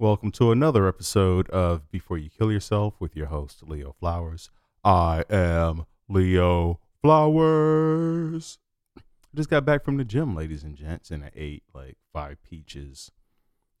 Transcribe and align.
Welcome 0.00 0.32
to 0.32 0.50
another 0.50 0.88
episode 0.88 1.48
of 1.50 1.88
Before 1.92 2.18
You 2.18 2.28
Kill 2.28 2.50
Yourself 2.50 2.94
with 2.98 3.14
your 3.14 3.26
host, 3.26 3.62
Leo 3.62 3.94
Flowers. 4.00 4.50
I 4.82 5.22
am 5.30 5.86
Leo 6.08 6.80
Flowers. 7.00 8.58
I 8.98 9.02
just 9.36 9.48
got 9.48 9.64
back 9.64 9.84
from 9.84 9.96
the 9.96 10.04
gym, 10.04 10.34
ladies 10.34 10.64
and 10.64 10.74
gents, 10.74 11.12
and 11.12 11.22
I 11.22 11.30
ate 11.36 11.62
like 11.72 11.96
five 12.12 12.42
peaches. 12.42 13.12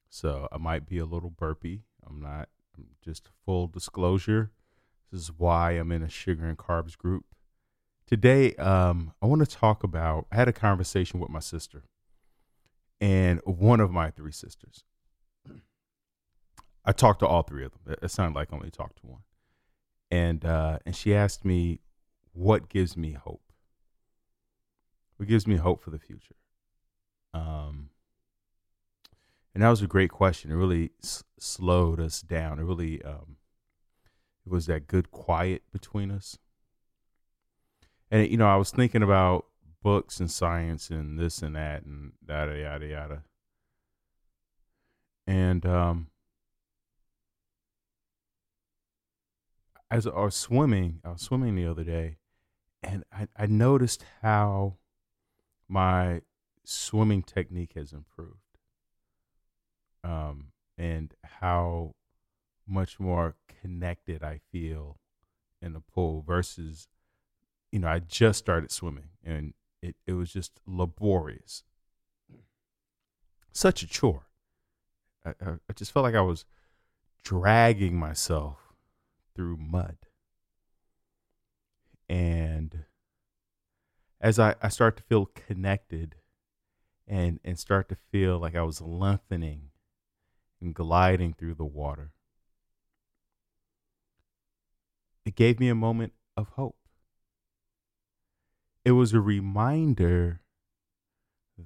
So 0.08 0.46
I 0.52 0.58
might 0.58 0.86
be 0.86 0.98
a 0.98 1.04
little 1.04 1.30
burpy. 1.30 1.82
I'm 2.08 2.20
not, 2.20 2.48
I'm 2.78 2.86
just 3.04 3.28
full 3.44 3.66
disclosure. 3.66 4.52
This 5.10 5.20
is 5.20 5.32
why 5.36 5.72
I'm 5.72 5.90
in 5.90 6.04
a 6.04 6.08
sugar 6.08 6.46
and 6.46 6.56
carbs 6.56 6.96
group. 6.96 7.24
Today, 8.06 8.54
um, 8.54 9.14
I 9.20 9.26
want 9.26 9.40
to 9.40 9.50
talk 9.50 9.82
about, 9.82 10.26
I 10.30 10.36
had 10.36 10.46
a 10.46 10.52
conversation 10.52 11.18
with 11.18 11.28
my 11.30 11.40
sister 11.40 11.82
and 13.00 13.40
one 13.44 13.80
of 13.80 13.90
my 13.90 14.12
three 14.12 14.30
sisters. 14.30 14.84
I 16.84 16.92
talked 16.92 17.20
to 17.20 17.26
all 17.26 17.42
three 17.42 17.64
of 17.64 17.72
them. 17.72 17.96
It, 18.02 18.10
sounded 18.10 18.38
like 18.38 18.52
I 18.52 18.56
only 18.56 18.70
talked 18.70 19.00
to 19.00 19.06
one. 19.06 19.22
And 20.10 20.44
uh, 20.44 20.78
and 20.84 20.94
she 20.94 21.14
asked 21.14 21.44
me, 21.44 21.80
"What 22.32 22.68
gives 22.68 22.96
me 22.96 23.12
hope? 23.12 23.52
What 25.16 25.28
gives 25.28 25.46
me 25.46 25.56
hope 25.56 25.82
for 25.82 25.90
the 25.90 25.98
future?" 25.98 26.36
Um, 27.32 27.90
and 29.54 29.62
that 29.62 29.70
was 29.70 29.82
a 29.82 29.86
great 29.86 30.10
question. 30.10 30.50
It 30.50 30.56
really 30.56 30.90
s- 31.02 31.24
slowed 31.38 32.00
us 32.00 32.20
down. 32.20 32.58
It 32.58 32.64
really 32.64 33.02
um, 33.02 33.36
it 34.46 34.52
was 34.52 34.66
that 34.66 34.86
good 34.86 35.10
quiet 35.10 35.62
between 35.72 36.10
us. 36.10 36.38
And 38.10 38.28
you 38.30 38.36
know, 38.36 38.46
I 38.46 38.56
was 38.56 38.70
thinking 38.70 39.02
about 39.02 39.46
books 39.82 40.20
and 40.20 40.30
science 40.30 40.90
and 40.90 41.18
this 41.18 41.42
and 41.42 41.56
that 41.56 41.84
and 41.84 42.12
yada 42.28 42.58
yada 42.58 42.86
yada. 42.86 43.22
And 45.26 45.64
um, 45.64 46.08
as 49.90 50.06
I 50.06 50.10
was 50.10 50.34
swimming, 50.34 51.00
I 51.04 51.10
was 51.12 51.22
swimming 51.22 51.56
the 51.56 51.66
other 51.66 51.84
day, 51.84 52.16
and 52.82 53.04
I, 53.12 53.28
I 53.36 53.46
noticed 53.46 54.04
how 54.22 54.76
my 55.68 56.22
swimming 56.64 57.22
technique 57.22 57.72
has 57.74 57.92
improved, 57.92 58.58
um, 60.02 60.48
and 60.76 61.14
how 61.40 61.94
much 62.66 62.98
more 62.98 63.36
connected 63.60 64.22
I 64.22 64.40
feel 64.50 64.98
in 65.60 65.72
the 65.72 65.80
pool 65.80 66.22
versus, 66.26 66.88
you 67.72 67.78
know, 67.78 67.88
I 67.88 67.98
just 67.98 68.38
started 68.38 68.70
swimming 68.70 69.10
and 69.24 69.54
it, 69.82 69.96
it 70.06 70.12
was 70.12 70.32
just 70.32 70.60
laborious, 70.66 71.64
such 73.52 73.82
a 73.82 73.86
chore. 73.86 74.26
I, 75.24 75.30
I, 75.30 75.50
I 75.68 75.72
just 75.74 75.92
felt 75.92 76.04
like 76.04 76.14
I 76.14 76.20
was 76.20 76.44
dragging 77.22 77.96
myself 77.96 78.63
through 79.34 79.56
mud. 79.56 79.96
And 82.08 82.84
as 84.20 84.38
I, 84.38 84.54
I 84.62 84.68
start 84.68 84.96
to 84.98 85.02
feel 85.02 85.26
connected 85.26 86.16
and, 87.06 87.40
and 87.44 87.58
start 87.58 87.88
to 87.88 87.96
feel 88.10 88.38
like 88.38 88.54
I 88.54 88.62
was 88.62 88.80
lengthening 88.80 89.70
and 90.60 90.74
gliding 90.74 91.34
through 91.34 91.54
the 91.54 91.64
water, 91.64 92.12
it 95.24 95.34
gave 95.34 95.58
me 95.58 95.68
a 95.68 95.74
moment 95.74 96.12
of 96.36 96.48
hope. 96.50 96.76
It 98.84 98.92
was 98.92 99.14
a 99.14 99.20
reminder 99.20 100.40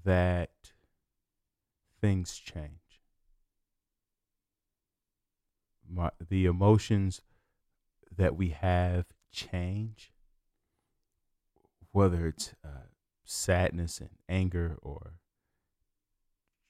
that 0.04 0.50
things 2.00 2.36
change. 2.36 3.00
My, 5.90 6.10
the 6.28 6.46
emotions 6.46 7.22
that 8.18 8.36
we 8.36 8.50
have 8.50 9.06
change, 9.32 10.12
whether 11.92 12.26
it's 12.26 12.52
uh, 12.64 12.88
sadness 13.24 14.00
and 14.00 14.10
anger 14.28 14.76
or 14.82 15.14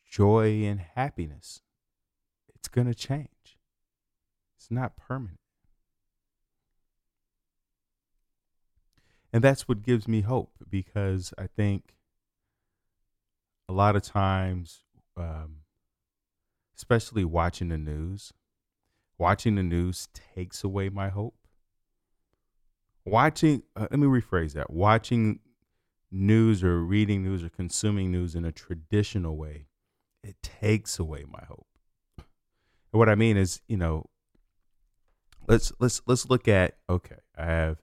joy 0.08 0.62
and 0.64 0.80
happiness, 0.94 1.62
it's 2.54 2.68
going 2.68 2.86
to 2.86 2.94
change. 2.94 3.58
It's 4.56 4.70
not 4.70 4.96
permanent. 4.96 5.40
And 9.32 9.42
that's 9.42 9.68
what 9.68 9.82
gives 9.82 10.06
me 10.06 10.22
hope 10.22 10.52
because 10.68 11.32
I 11.38 11.46
think 11.46 11.94
a 13.68 13.72
lot 13.72 13.96
of 13.96 14.02
times, 14.02 14.84
um, 15.16 15.58
especially 16.76 17.24
watching 17.24 17.68
the 17.68 17.78
news, 17.78 18.32
watching 19.18 19.56
the 19.56 19.62
news 19.62 20.08
takes 20.34 20.64
away 20.64 20.88
my 20.88 21.08
hope. 21.08 21.34
Watching, 23.04 23.62
uh, 23.74 23.88
let 23.90 23.98
me 23.98 24.06
rephrase 24.06 24.52
that 24.52 24.70
watching 24.70 25.40
news 26.10 26.62
or 26.62 26.80
reading 26.80 27.22
news 27.22 27.42
or 27.42 27.48
consuming 27.48 28.10
news 28.10 28.34
in 28.34 28.44
a 28.44 28.52
traditional 28.52 29.36
way, 29.36 29.66
it 30.22 30.36
takes 30.42 30.98
away 30.98 31.24
my 31.30 31.44
hope. 31.46 31.66
And 32.18 32.98
what 32.98 33.08
I 33.08 33.14
mean 33.14 33.36
is, 33.36 33.60
you 33.66 33.76
know, 33.76 34.06
let's 35.46 35.72
let's 35.78 36.02
let's 36.06 36.28
look 36.28 36.48
at 36.48 36.76
okay, 36.88 37.16
I 37.36 37.44
have 37.46 37.78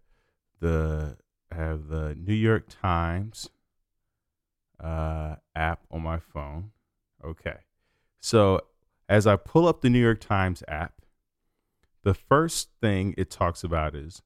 the 0.59 1.17
I 1.52 1.56
have 1.56 1.88
the 1.88 2.16
New 2.16 2.34
York 2.34 2.66
Times 2.69 3.50
uh, 4.79 5.35
app 5.56 5.81
on 5.91 6.02
my 6.02 6.19
phone. 6.19 6.72
Okay. 7.23 7.57
So 8.19 8.62
as 9.07 9.28
I 9.28 9.35
pull 9.35 9.67
up 9.67 9.81
the 9.81 9.90
New 9.90 10.00
York 10.00 10.19
Times 10.19 10.63
app, 10.67 11.02
the 12.06 12.14
first 12.14 12.70
thing 12.80 13.16
it 13.18 13.32
talks 13.32 13.64
about 13.64 13.96
is 13.96 14.22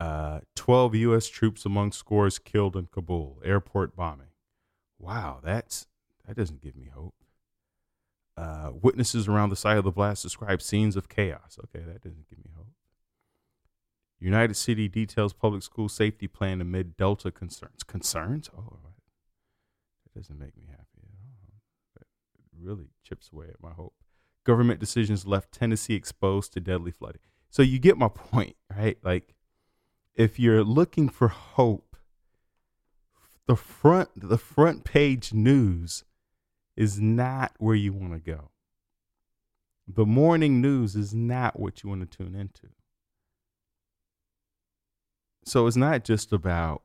uh, 0.00 0.40
12 0.56 0.94
U.S. 0.94 1.28
troops 1.28 1.66
among 1.66 1.92
scores 1.92 2.38
killed 2.38 2.76
in 2.76 2.86
Kabul, 2.86 3.40
airport 3.44 3.94
bombing. 3.94 4.28
Wow, 4.98 5.40
that's 5.44 5.86
that 6.26 6.36
doesn't 6.36 6.62
give 6.62 6.74
me 6.74 6.88
hope. 6.92 7.14
Uh, 8.36 8.70
witnesses 8.72 9.28
around 9.28 9.50
the 9.50 9.56
site 9.56 9.76
of 9.76 9.84
the 9.84 9.90
blast 9.90 10.22
describe 10.22 10.62
scenes 10.62 10.96
of 10.96 11.08
chaos. 11.08 11.58
Okay, 11.64 11.84
that 11.84 12.00
doesn't 12.00 12.28
give 12.28 12.38
me 12.38 12.50
hope. 12.56 12.68
United 14.18 14.56
City 14.56 14.88
details 14.88 15.32
public 15.34 15.62
school 15.62 15.88
safety 15.88 16.26
plan 16.26 16.60
amid 16.60 16.96
Delta 16.96 17.30
concerns. 17.30 17.82
Concerns? 17.82 18.48
Oh, 18.56 18.78
that 20.04 20.18
doesn't 20.18 20.38
make 20.38 20.56
me 20.56 20.64
happy 20.70 21.02
at 21.02 21.10
all. 21.12 21.60
That 21.96 22.06
really 22.58 22.88
chips 23.04 23.28
away 23.30 23.46
at 23.48 23.62
my 23.62 23.72
hope. 23.72 23.94
Government 24.48 24.80
decisions 24.80 25.26
left 25.26 25.52
Tennessee 25.52 25.92
exposed 25.92 26.54
to 26.54 26.60
deadly 26.60 26.90
flooding. 26.90 27.20
So 27.50 27.60
you 27.60 27.78
get 27.78 27.98
my 27.98 28.08
point, 28.14 28.56
right? 28.74 28.96
Like, 29.02 29.34
if 30.14 30.38
you're 30.38 30.64
looking 30.64 31.10
for 31.10 31.28
hope, 31.28 31.98
the 33.46 33.56
front 33.56 34.08
the 34.16 34.38
front 34.38 34.84
page 34.84 35.34
news 35.34 36.02
is 36.76 36.98
not 36.98 37.52
where 37.58 37.74
you 37.74 37.92
want 37.92 38.14
to 38.14 38.18
go. 38.20 38.50
The 39.86 40.06
morning 40.06 40.62
news 40.62 40.96
is 40.96 41.12
not 41.12 41.60
what 41.60 41.82
you 41.82 41.90
want 41.90 42.10
to 42.10 42.16
tune 42.16 42.34
into. 42.34 42.68
So 45.44 45.66
it's 45.66 45.76
not 45.76 46.04
just 46.04 46.32
about 46.32 46.84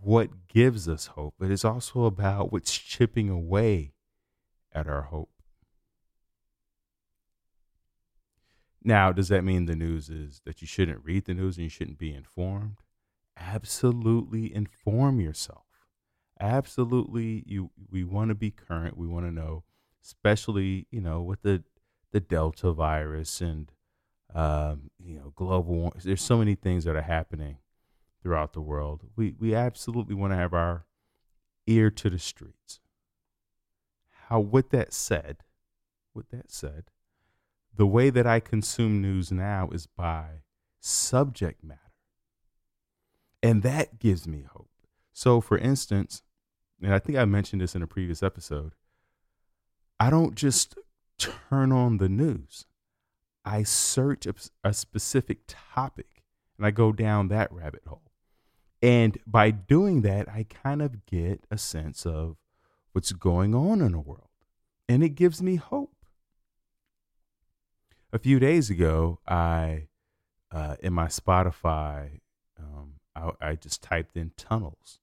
what 0.00 0.46
gives 0.46 0.88
us 0.88 1.06
hope, 1.06 1.34
but 1.40 1.50
it's 1.50 1.64
also 1.64 2.04
about 2.04 2.52
what's 2.52 2.78
chipping 2.78 3.28
away 3.28 3.94
at 4.72 4.86
our 4.86 5.02
hope. 5.02 5.33
Now, 8.84 9.12
does 9.12 9.28
that 9.28 9.44
mean 9.44 9.64
the 9.64 9.74
news 9.74 10.10
is 10.10 10.42
that 10.44 10.60
you 10.60 10.66
shouldn't 10.68 11.04
read 11.04 11.24
the 11.24 11.34
news 11.34 11.56
and 11.56 11.64
you 11.64 11.70
shouldn't 11.70 11.98
be 11.98 12.12
informed? 12.12 12.76
Absolutely 13.36 14.54
inform 14.54 15.20
yourself. 15.20 15.64
Absolutely 16.38 17.44
you 17.46 17.70
we 17.90 18.04
want 18.04 18.28
to 18.28 18.34
be 18.34 18.50
current, 18.50 18.98
we 18.98 19.06
want 19.06 19.24
to 19.24 19.32
know, 19.32 19.64
especially, 20.04 20.86
you 20.90 21.00
know, 21.00 21.22
with 21.22 21.42
the 21.42 21.64
the 22.12 22.20
Delta 22.20 22.72
virus 22.72 23.40
and 23.40 23.72
um, 24.34 24.90
you 24.98 25.16
know, 25.16 25.32
global 25.34 25.94
there's 26.04 26.22
so 26.22 26.38
many 26.38 26.54
things 26.54 26.84
that 26.84 26.96
are 26.96 27.02
happening 27.02 27.58
throughout 28.22 28.52
the 28.52 28.60
world. 28.60 29.04
We 29.16 29.34
we 29.38 29.54
absolutely 29.54 30.14
want 30.14 30.32
to 30.32 30.36
have 30.36 30.52
our 30.52 30.84
ear 31.66 31.90
to 31.90 32.10
the 32.10 32.18
streets. 32.18 32.80
How 34.28 34.40
with 34.40 34.70
that 34.70 34.92
said, 34.92 35.38
with 36.12 36.28
that 36.30 36.50
said, 36.50 36.90
the 37.76 37.86
way 37.86 38.10
that 38.10 38.26
I 38.26 38.40
consume 38.40 39.00
news 39.00 39.32
now 39.32 39.70
is 39.72 39.86
by 39.86 40.42
subject 40.80 41.64
matter. 41.64 41.80
And 43.42 43.62
that 43.62 43.98
gives 43.98 44.26
me 44.26 44.44
hope. 44.50 44.70
So 45.12 45.40
for 45.40 45.58
instance, 45.58 46.22
and 46.82 46.94
I 46.94 46.98
think 46.98 47.18
I 47.18 47.24
mentioned 47.24 47.62
this 47.62 47.74
in 47.74 47.82
a 47.82 47.86
previous 47.86 48.22
episode, 48.22 48.74
I 49.98 50.10
don't 50.10 50.34
just 50.34 50.76
turn 51.18 51.72
on 51.72 51.98
the 51.98 52.08
news. 52.08 52.66
I 53.44 53.62
search 53.62 54.26
a, 54.26 54.34
a 54.62 54.72
specific 54.72 55.40
topic 55.46 56.22
and 56.56 56.66
I 56.66 56.70
go 56.70 56.92
down 56.92 57.28
that 57.28 57.52
rabbit 57.52 57.82
hole. 57.86 58.10
And 58.82 59.18
by 59.26 59.50
doing 59.50 60.02
that, 60.02 60.28
I 60.28 60.46
kind 60.48 60.82
of 60.82 61.06
get 61.06 61.44
a 61.50 61.58
sense 61.58 62.04
of 62.04 62.36
what's 62.92 63.12
going 63.12 63.54
on 63.54 63.80
in 63.80 63.92
the 63.92 63.98
world. 63.98 64.28
And 64.88 65.02
it 65.02 65.10
gives 65.10 65.42
me 65.42 65.56
hope. 65.56 65.93
A 68.14 68.18
few 68.18 68.38
days 68.38 68.70
ago, 68.70 69.18
I 69.26 69.88
uh, 70.52 70.76
in 70.80 70.92
my 70.92 71.06
Spotify, 71.06 72.20
um, 72.56 73.00
I, 73.16 73.30
I 73.40 73.54
just 73.56 73.82
typed 73.82 74.16
in 74.16 74.30
tunnels, 74.36 75.00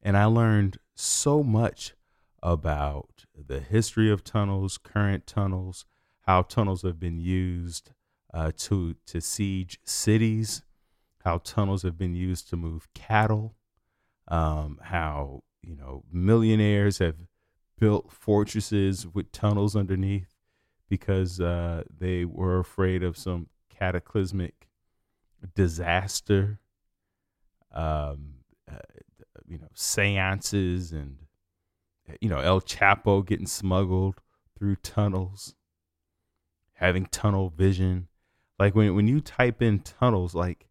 and 0.00 0.16
I 0.16 0.26
learned 0.26 0.78
so 0.94 1.42
much 1.42 1.94
about 2.40 3.24
the 3.34 3.58
history 3.58 4.08
of 4.08 4.22
tunnels, 4.22 4.78
current 4.78 5.26
tunnels, 5.26 5.84
how 6.20 6.42
tunnels 6.42 6.82
have 6.82 7.00
been 7.00 7.18
used 7.18 7.90
uh, 8.32 8.52
to 8.58 8.94
to 9.06 9.20
siege 9.20 9.80
cities, 9.84 10.62
how 11.24 11.38
tunnels 11.38 11.82
have 11.82 11.98
been 11.98 12.14
used 12.14 12.48
to 12.50 12.56
move 12.56 12.86
cattle, 12.94 13.56
um, 14.28 14.78
how 14.80 15.42
you 15.60 15.74
know 15.74 16.04
millionaires 16.12 16.98
have 16.98 17.16
built 17.80 18.12
fortresses 18.12 19.08
with 19.08 19.32
tunnels 19.32 19.74
underneath 19.74 20.33
because 20.94 21.40
uh, 21.40 21.82
they 21.90 22.24
were 22.24 22.60
afraid 22.60 23.02
of 23.02 23.18
some 23.18 23.48
cataclysmic 23.68 24.68
disaster. 25.56 26.60
Um, 27.72 28.34
uh, 28.70 28.76
you 29.48 29.58
know, 29.58 29.66
seances 29.74 30.92
and 30.92 31.16
you 32.20 32.28
know 32.28 32.38
El 32.38 32.60
Chapo 32.60 33.26
getting 33.26 33.48
smuggled 33.48 34.20
through 34.56 34.76
tunnels, 34.76 35.56
having 36.74 37.06
tunnel 37.06 37.50
vision. 37.50 38.06
Like 38.56 38.76
when 38.76 38.94
when 38.94 39.08
you 39.08 39.20
type 39.20 39.60
in 39.60 39.80
tunnels, 39.80 40.32
like 40.32 40.68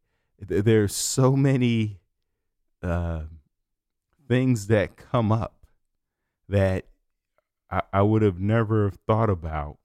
th- 0.48 0.64
there's 0.64 0.96
so 0.96 1.36
many 1.36 2.00
uh, 2.81 3.24
things 4.30 4.68
that 4.68 4.96
come 4.96 5.34
up 5.34 5.66
that 6.48 6.86
I, 7.70 7.81
I 7.92 8.02
would 8.04 8.22
have 8.22 8.40
never 8.40 8.90
thought 8.90 9.30
about 9.30 9.80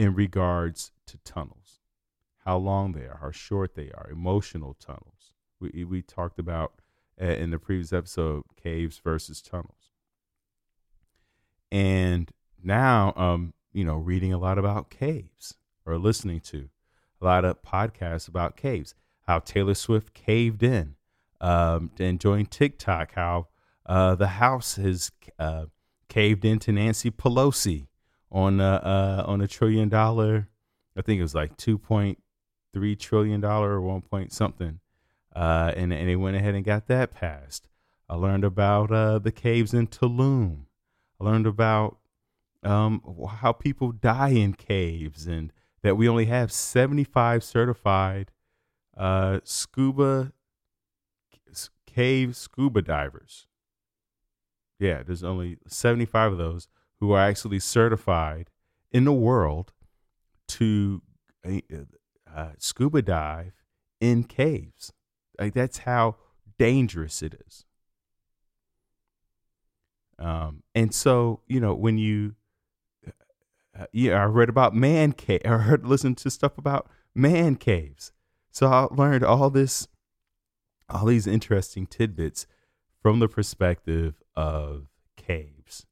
in 0.00 0.14
regards 0.14 0.92
to 1.04 1.18
tunnels, 1.26 1.80
how 2.46 2.56
long 2.56 2.92
they 2.92 3.02
are, 3.02 3.18
how 3.20 3.30
short 3.30 3.74
they 3.74 3.90
are, 3.90 4.08
emotional 4.10 4.72
tunnels. 4.72 5.34
We 5.60 5.84
we 5.84 6.00
talked 6.00 6.38
about 6.38 6.80
uh, 7.20 7.26
in 7.26 7.50
the 7.50 7.58
previous 7.58 7.92
episode 7.92 8.44
caves 8.56 8.98
versus 9.04 9.42
tunnels, 9.42 9.90
and 11.70 12.30
now 12.64 13.12
um 13.14 13.52
you 13.74 13.84
know 13.84 13.96
reading 13.96 14.32
a 14.32 14.38
lot 14.38 14.56
about 14.56 14.88
caves 14.88 15.58
or 15.84 15.98
listening 15.98 16.40
to 16.40 16.70
a 17.20 17.24
lot 17.26 17.44
of 17.44 17.60
podcasts 17.60 18.26
about 18.26 18.56
caves, 18.56 18.94
how 19.26 19.40
Taylor 19.40 19.74
Swift 19.74 20.14
caved 20.14 20.62
in, 20.62 20.94
um, 21.42 21.90
enjoying 21.98 22.46
TikTok, 22.46 23.12
how 23.16 23.48
uh, 23.84 24.14
the 24.14 24.28
house 24.28 24.76
has 24.76 25.10
uh, 25.38 25.66
caved 26.08 26.46
into 26.46 26.72
Nancy 26.72 27.10
Pelosi 27.10 27.88
on 28.30 28.60
a 28.60 28.64
uh, 28.64 29.24
on 29.26 29.40
a 29.40 29.48
trillion 29.48 29.88
dollar. 29.88 30.48
I 30.96 31.02
think 31.02 31.18
it 31.18 31.22
was 31.22 31.34
like 31.34 31.56
two 31.56 31.78
point 31.78 32.22
three 32.72 32.96
trillion 32.96 33.40
dollar 33.40 33.70
or 33.72 33.80
one 33.80 34.02
point 34.02 34.32
something, 34.32 34.80
uh, 35.34 35.72
and 35.76 35.92
and 35.92 36.08
they 36.08 36.16
went 36.16 36.36
ahead 36.36 36.54
and 36.54 36.64
got 36.64 36.86
that 36.88 37.12
passed. 37.12 37.68
I 38.08 38.14
learned 38.14 38.44
about 38.44 38.90
uh, 38.90 39.18
the 39.18 39.32
caves 39.32 39.72
in 39.72 39.86
Tulum. 39.86 40.66
I 41.20 41.24
learned 41.24 41.46
about 41.46 41.98
um, 42.62 43.02
how 43.28 43.52
people 43.52 43.92
die 43.92 44.30
in 44.30 44.54
caves, 44.54 45.26
and 45.26 45.52
that 45.82 45.96
we 45.96 46.08
only 46.08 46.26
have 46.26 46.52
seventy 46.52 47.04
five 47.04 47.44
certified 47.44 48.30
uh, 48.96 49.40
scuba 49.44 50.32
cave 51.86 52.36
scuba 52.36 52.82
divers. 52.82 53.46
Yeah, 54.78 55.02
there's 55.02 55.24
only 55.24 55.58
seventy 55.66 56.06
five 56.06 56.32
of 56.32 56.38
those 56.38 56.68
who 57.00 57.12
are 57.12 57.20
actually 57.20 57.58
certified 57.58 58.50
in 58.92 59.04
the 59.04 59.12
world 59.12 59.72
to 60.48 61.02
uh, 61.44 61.60
uh, 62.32 62.50
scuba 62.58 63.02
dive 63.02 63.52
in 64.00 64.24
caves. 64.24 64.92
Like 65.38 65.54
that's 65.54 65.78
how 65.78 66.16
dangerous 66.58 67.22
it 67.22 67.34
is. 67.46 67.64
Um, 70.18 70.62
and 70.74 70.94
so, 70.94 71.40
you 71.46 71.60
know, 71.60 71.74
when 71.74 71.96
you, 71.96 72.34
uh, 73.78 73.86
yeah, 73.92 74.22
I 74.22 74.24
read 74.26 74.50
about 74.50 74.74
man 74.74 75.12
cave, 75.12 75.40
I 75.44 75.56
heard, 75.58 75.86
listened 75.86 76.18
to 76.18 76.30
stuff 76.30 76.58
about 76.58 76.90
man 77.14 77.56
caves. 77.56 78.12
So 78.50 78.66
I 78.66 78.88
learned 78.94 79.24
all 79.24 79.48
this, 79.48 79.88
all 80.88 81.06
these 81.06 81.26
interesting 81.26 81.86
tidbits 81.86 82.46
from 83.00 83.20
the 83.20 83.28
perspective 83.28 84.22
of 84.36 84.88
caves. 85.16 85.86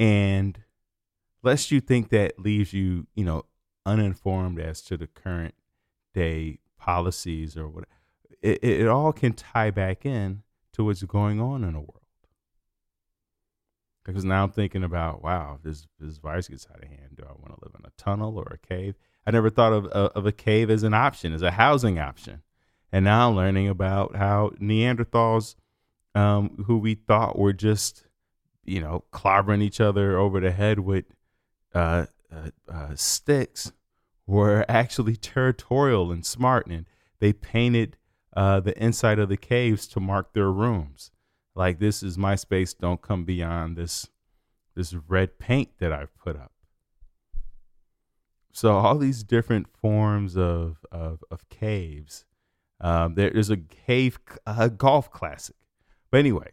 And 0.00 0.58
lest 1.42 1.70
you 1.70 1.80
think 1.80 2.08
that 2.08 2.38
leaves 2.38 2.72
you, 2.72 3.06
you 3.14 3.24
know, 3.24 3.44
uninformed 3.84 4.58
as 4.58 4.80
to 4.82 4.96
the 4.96 5.06
current 5.06 5.54
day 6.14 6.58
policies 6.78 7.54
or 7.56 7.68
what, 7.68 7.84
it, 8.40 8.64
it 8.64 8.88
all 8.88 9.12
can 9.12 9.34
tie 9.34 9.70
back 9.70 10.06
in 10.06 10.42
to 10.72 10.84
what's 10.84 11.02
going 11.02 11.38
on 11.38 11.62
in 11.64 11.74
the 11.74 11.80
world. 11.80 12.00
Because 14.02 14.24
now 14.24 14.42
I'm 14.42 14.50
thinking 14.50 14.82
about, 14.82 15.22
wow, 15.22 15.56
if 15.58 15.62
this, 15.62 15.86
this 15.98 16.16
virus 16.16 16.48
gets 16.48 16.66
out 16.72 16.82
of 16.82 16.88
hand, 16.88 17.16
do 17.16 17.24
I 17.28 17.32
want 17.32 17.48
to 17.48 17.62
live 17.62 17.74
in 17.78 17.84
a 17.84 17.92
tunnel 18.02 18.38
or 18.38 18.50
a 18.50 18.66
cave? 18.66 18.94
I 19.26 19.30
never 19.30 19.50
thought 19.50 19.74
of, 19.74 19.86
of 19.86 20.24
a 20.24 20.32
cave 20.32 20.70
as 20.70 20.82
an 20.82 20.94
option, 20.94 21.34
as 21.34 21.42
a 21.42 21.50
housing 21.50 21.98
option. 21.98 22.42
And 22.90 23.04
now 23.04 23.28
I'm 23.28 23.36
learning 23.36 23.68
about 23.68 24.16
how 24.16 24.52
Neanderthals, 24.58 25.56
um, 26.14 26.64
who 26.66 26.78
we 26.78 26.94
thought 26.94 27.38
were 27.38 27.52
just 27.52 28.06
you 28.64 28.80
know, 28.80 29.04
clobbering 29.12 29.62
each 29.62 29.80
other 29.80 30.18
over 30.18 30.40
the 30.40 30.50
head 30.50 30.80
with 30.80 31.04
uh, 31.74 32.06
uh, 32.32 32.50
uh, 32.72 32.94
sticks 32.94 33.72
were 34.26 34.64
actually 34.68 35.16
territorial 35.16 36.12
and 36.12 36.24
smart, 36.24 36.66
and 36.66 36.86
they 37.18 37.32
painted 37.32 37.96
uh, 38.36 38.60
the 38.60 38.80
inside 38.82 39.18
of 39.18 39.28
the 39.28 39.36
caves 39.36 39.86
to 39.88 40.00
mark 40.00 40.32
their 40.32 40.50
rooms. 40.50 41.10
Like 41.54 41.78
this 41.78 42.02
is 42.02 42.16
my 42.16 42.36
space. 42.36 42.74
Don't 42.74 43.02
come 43.02 43.24
beyond 43.24 43.76
this 43.76 44.08
this 44.76 44.94
red 44.94 45.38
paint 45.38 45.70
that 45.78 45.92
I've 45.92 46.16
put 46.16 46.36
up. 46.36 46.52
So 48.52 48.76
all 48.76 48.96
these 48.96 49.22
different 49.24 49.66
forms 49.68 50.36
of 50.36 50.84
of, 50.92 51.24
of 51.30 51.48
caves. 51.48 52.24
Um, 52.82 53.14
there 53.14 53.28
is 53.28 53.50
a 53.50 53.58
cave 53.58 54.18
a 54.46 54.70
golf 54.70 55.10
classic, 55.10 55.56
but 56.10 56.18
anyway, 56.18 56.52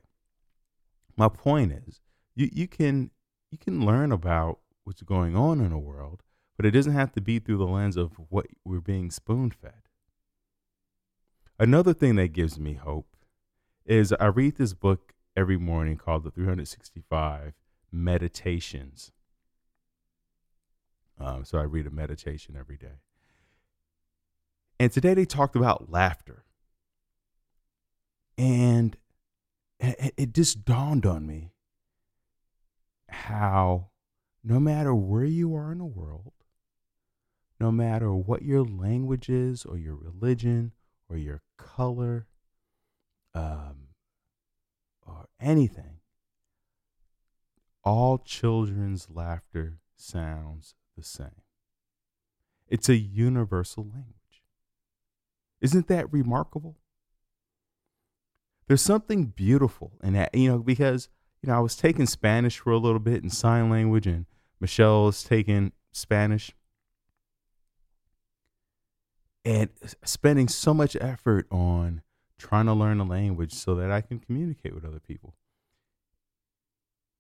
my 1.18 1.28
point 1.28 1.72
is 1.72 2.00
you, 2.36 2.50
you 2.54 2.68
can 2.68 3.12
you 3.52 3.58
can 3.58 3.86
learn 3.86 4.12
about 4.12 4.60
what's 4.84 5.02
going 5.02 5.36
on 5.36 5.60
in 5.60 5.72
the 5.72 5.78
world, 5.78 6.22
but 6.56 6.66
it 6.66 6.72
doesn't 6.72 6.94
have 6.94 7.12
to 7.14 7.22
be 7.22 7.40
through 7.40 7.58
the 7.58 7.66
lens 7.66 7.98
of 7.98 8.14
what 8.30 8.46
we're 8.64 8.80
being 8.80 9.10
spoon 9.10 9.52
fed. 9.52 9.82
Another 11.60 11.94
thing 11.94 12.16
that 12.18 12.34
gives 12.34 12.60
me 12.60 12.74
hope 12.74 13.16
is 13.86 14.14
I 14.20 14.28
read 14.28 14.58
this 14.58 14.74
book 14.74 15.14
every 15.36 15.58
morning 15.58 15.98
called 15.98 16.24
the 16.24 16.32
365 16.32 17.54
Meditations. 17.92 19.12
Um, 21.20 21.46
so 21.46 21.58
I 21.58 21.64
read 21.64 21.88
a 21.88 21.92
meditation 21.92 22.56
every 22.60 22.78
day. 22.78 23.00
And 24.80 24.92
today 24.92 25.16
they 25.16 25.26
talked 25.26 25.56
about 25.56 25.92
laughter. 25.92 26.44
And 28.38 28.96
it 29.80 30.34
just 30.34 30.66
dawned 30.66 31.06
on 31.06 31.26
me 31.26 31.52
how 33.10 33.90
no 34.44 34.60
matter 34.60 34.94
where 34.94 35.26
you 35.26 35.56
are 35.56 35.72
in 35.72 35.78
the 35.78 35.86
world, 35.86 36.34
no 37.60 37.72
matter 37.72 38.14
what 38.14 38.44
your 38.44 38.64
language 38.64 39.30
is 39.30 39.66
or 39.66 39.78
your 39.78 39.96
religion 39.96 40.72
or 41.10 41.18
your 41.18 41.42
color 41.58 42.28
um, 43.34 43.90
or 45.06 45.28
anything, 45.40 46.00
all 47.84 48.18
children's 48.18 49.08
laughter 49.10 49.80
sounds 49.96 50.76
the 50.96 51.04
same. 51.04 51.42
It's 52.68 52.90
a 52.90 52.98
universal 52.98 53.84
language. 53.84 54.14
Isn't 55.62 55.88
that 55.88 56.12
remarkable? 56.12 56.78
There's 58.68 58.82
something 58.82 59.26
beautiful 59.26 59.94
in 60.04 60.14
that, 60.14 60.36
you 60.36 60.50
know, 60.50 60.60
because 60.60 61.10
you 61.42 61.50
know, 61.50 61.56
I 61.56 61.60
was 61.60 61.76
taking 61.76 62.06
Spanish 62.06 62.60
for 62.60 62.72
a 62.72 62.78
little 62.78 63.00
bit 63.00 63.22
and 63.22 63.32
sign 63.32 63.70
language, 63.70 64.08
and 64.08 64.26
Michelle 64.60 65.08
is 65.08 65.24
taking 65.24 65.72
Spanish. 65.92 66.52
And 69.46 69.70
spending 70.04 70.50
so 70.50 70.74
much 70.74 70.98
effort 71.00 71.48
on 71.50 72.02
trying 72.38 72.66
to 72.66 72.74
learn 72.74 73.00
a 73.00 73.06
language 73.06 73.54
so 73.54 73.76
that 73.76 73.92
I 73.92 74.02
can 74.02 74.20
communicate 74.20 74.76
with 74.76 74.84
other 74.84 75.00
people. 75.00 75.36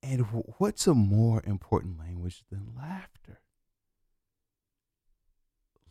And 0.03 0.21
what's 0.57 0.87
a 0.87 0.93
more 0.93 1.41
important 1.45 1.97
language 1.97 2.43
than 2.51 2.73
laughter? 2.77 3.39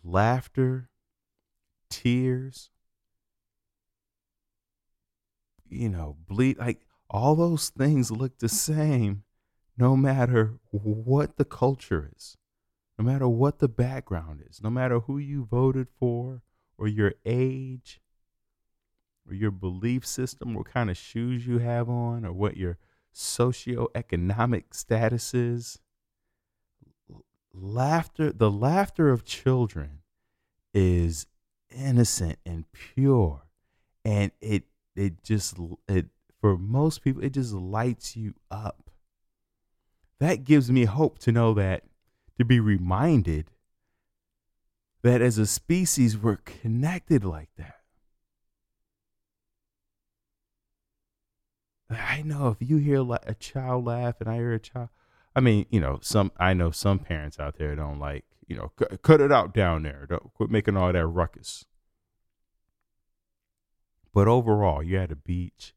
Laughter, 0.04 0.90
tears, 1.88 2.70
you 5.68 5.88
know, 5.88 6.16
bleed 6.28 6.58
like 6.58 6.86
all 7.08 7.34
those 7.34 7.68
things 7.68 8.10
look 8.10 8.38
the 8.38 8.48
same 8.48 9.22
no 9.78 9.96
matter 9.96 10.54
what 10.70 11.36
the 11.36 11.44
culture 11.44 12.10
is, 12.16 12.36
no 12.98 13.04
matter 13.04 13.28
what 13.28 13.58
the 13.58 13.68
background 13.68 14.42
is, 14.48 14.62
no 14.62 14.70
matter 14.70 15.00
who 15.00 15.18
you 15.18 15.44
voted 15.44 15.88
for 15.98 16.42
or 16.78 16.88
your 16.88 17.14
age 17.24 18.00
or 19.28 19.34
your 19.34 19.50
belief 19.50 20.06
system, 20.06 20.54
what 20.54 20.66
kind 20.66 20.88
of 20.88 20.96
shoes 20.96 21.46
you 21.46 21.58
have 21.58 21.88
on, 21.88 22.24
or 22.24 22.32
what 22.32 22.56
your 22.56 22.78
socioeconomic 23.14 24.64
status 24.72 25.34
is. 25.34 25.78
Laughter, 27.52 28.32
the 28.32 28.50
laughter 28.50 29.10
of 29.10 29.24
children 29.24 30.00
is 30.72 31.26
innocent 31.74 32.38
and 32.44 32.70
pure. 32.72 33.42
And 34.04 34.30
it 34.40 34.64
it 34.96 35.22
just 35.22 35.56
it 35.88 36.06
for 36.40 36.56
most 36.56 37.02
people 37.02 37.22
it 37.22 37.30
just 37.30 37.52
lights 37.52 38.16
you 38.16 38.34
up. 38.50 38.90
That 40.18 40.44
gives 40.44 40.70
me 40.70 40.84
hope 40.84 41.18
to 41.20 41.32
know 41.32 41.52
that 41.54 41.84
to 42.38 42.44
be 42.44 42.60
reminded 42.60 43.50
that 45.02 45.20
as 45.20 45.38
a 45.38 45.46
species 45.46 46.16
we're 46.16 46.36
connected 46.36 47.24
like 47.24 47.50
that. 47.56 47.76
I 51.88 52.22
know 52.22 52.48
if 52.48 52.68
you 52.68 52.78
hear 52.78 53.06
a 53.26 53.34
child 53.34 53.84
laugh 53.84 54.16
and 54.20 54.28
I 54.28 54.36
hear 54.36 54.54
a 54.54 54.58
child, 54.58 54.88
I 55.34 55.40
mean, 55.40 55.66
you 55.70 55.80
know, 55.80 55.98
some 56.02 56.32
I 56.36 56.54
know 56.54 56.70
some 56.70 56.98
parents 56.98 57.38
out 57.38 57.58
there 57.58 57.76
don't 57.76 58.00
like, 58.00 58.24
you 58.48 58.56
know, 58.56 58.72
cut 59.02 59.20
it 59.20 59.30
out 59.30 59.54
down 59.54 59.82
there. 59.82 60.06
Don't 60.08 60.32
quit 60.34 60.50
making 60.50 60.76
all 60.76 60.92
that 60.92 61.06
ruckus. 61.06 61.66
But 64.16 64.28
overall, 64.28 64.82
you're 64.82 65.02
at 65.02 65.12
a 65.12 65.14
beach, 65.14 65.74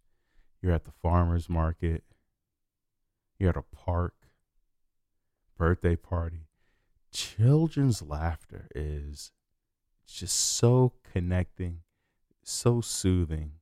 you're 0.62 0.72
at 0.72 0.86
the 0.86 0.93
farmers 1.01 1.50
market, 1.50 2.05
you're 3.38 3.50
at 3.50 3.58
a 3.58 3.63
park, 3.63 4.13
birthday 5.58 5.98
party. 5.98 6.48
Children's 7.12 8.01
laughter 8.01 8.69
is 8.74 9.34
just 10.08 10.38
so 10.38 10.93
connecting, 11.12 11.79
so 12.41 12.79
soothing. 12.79 13.55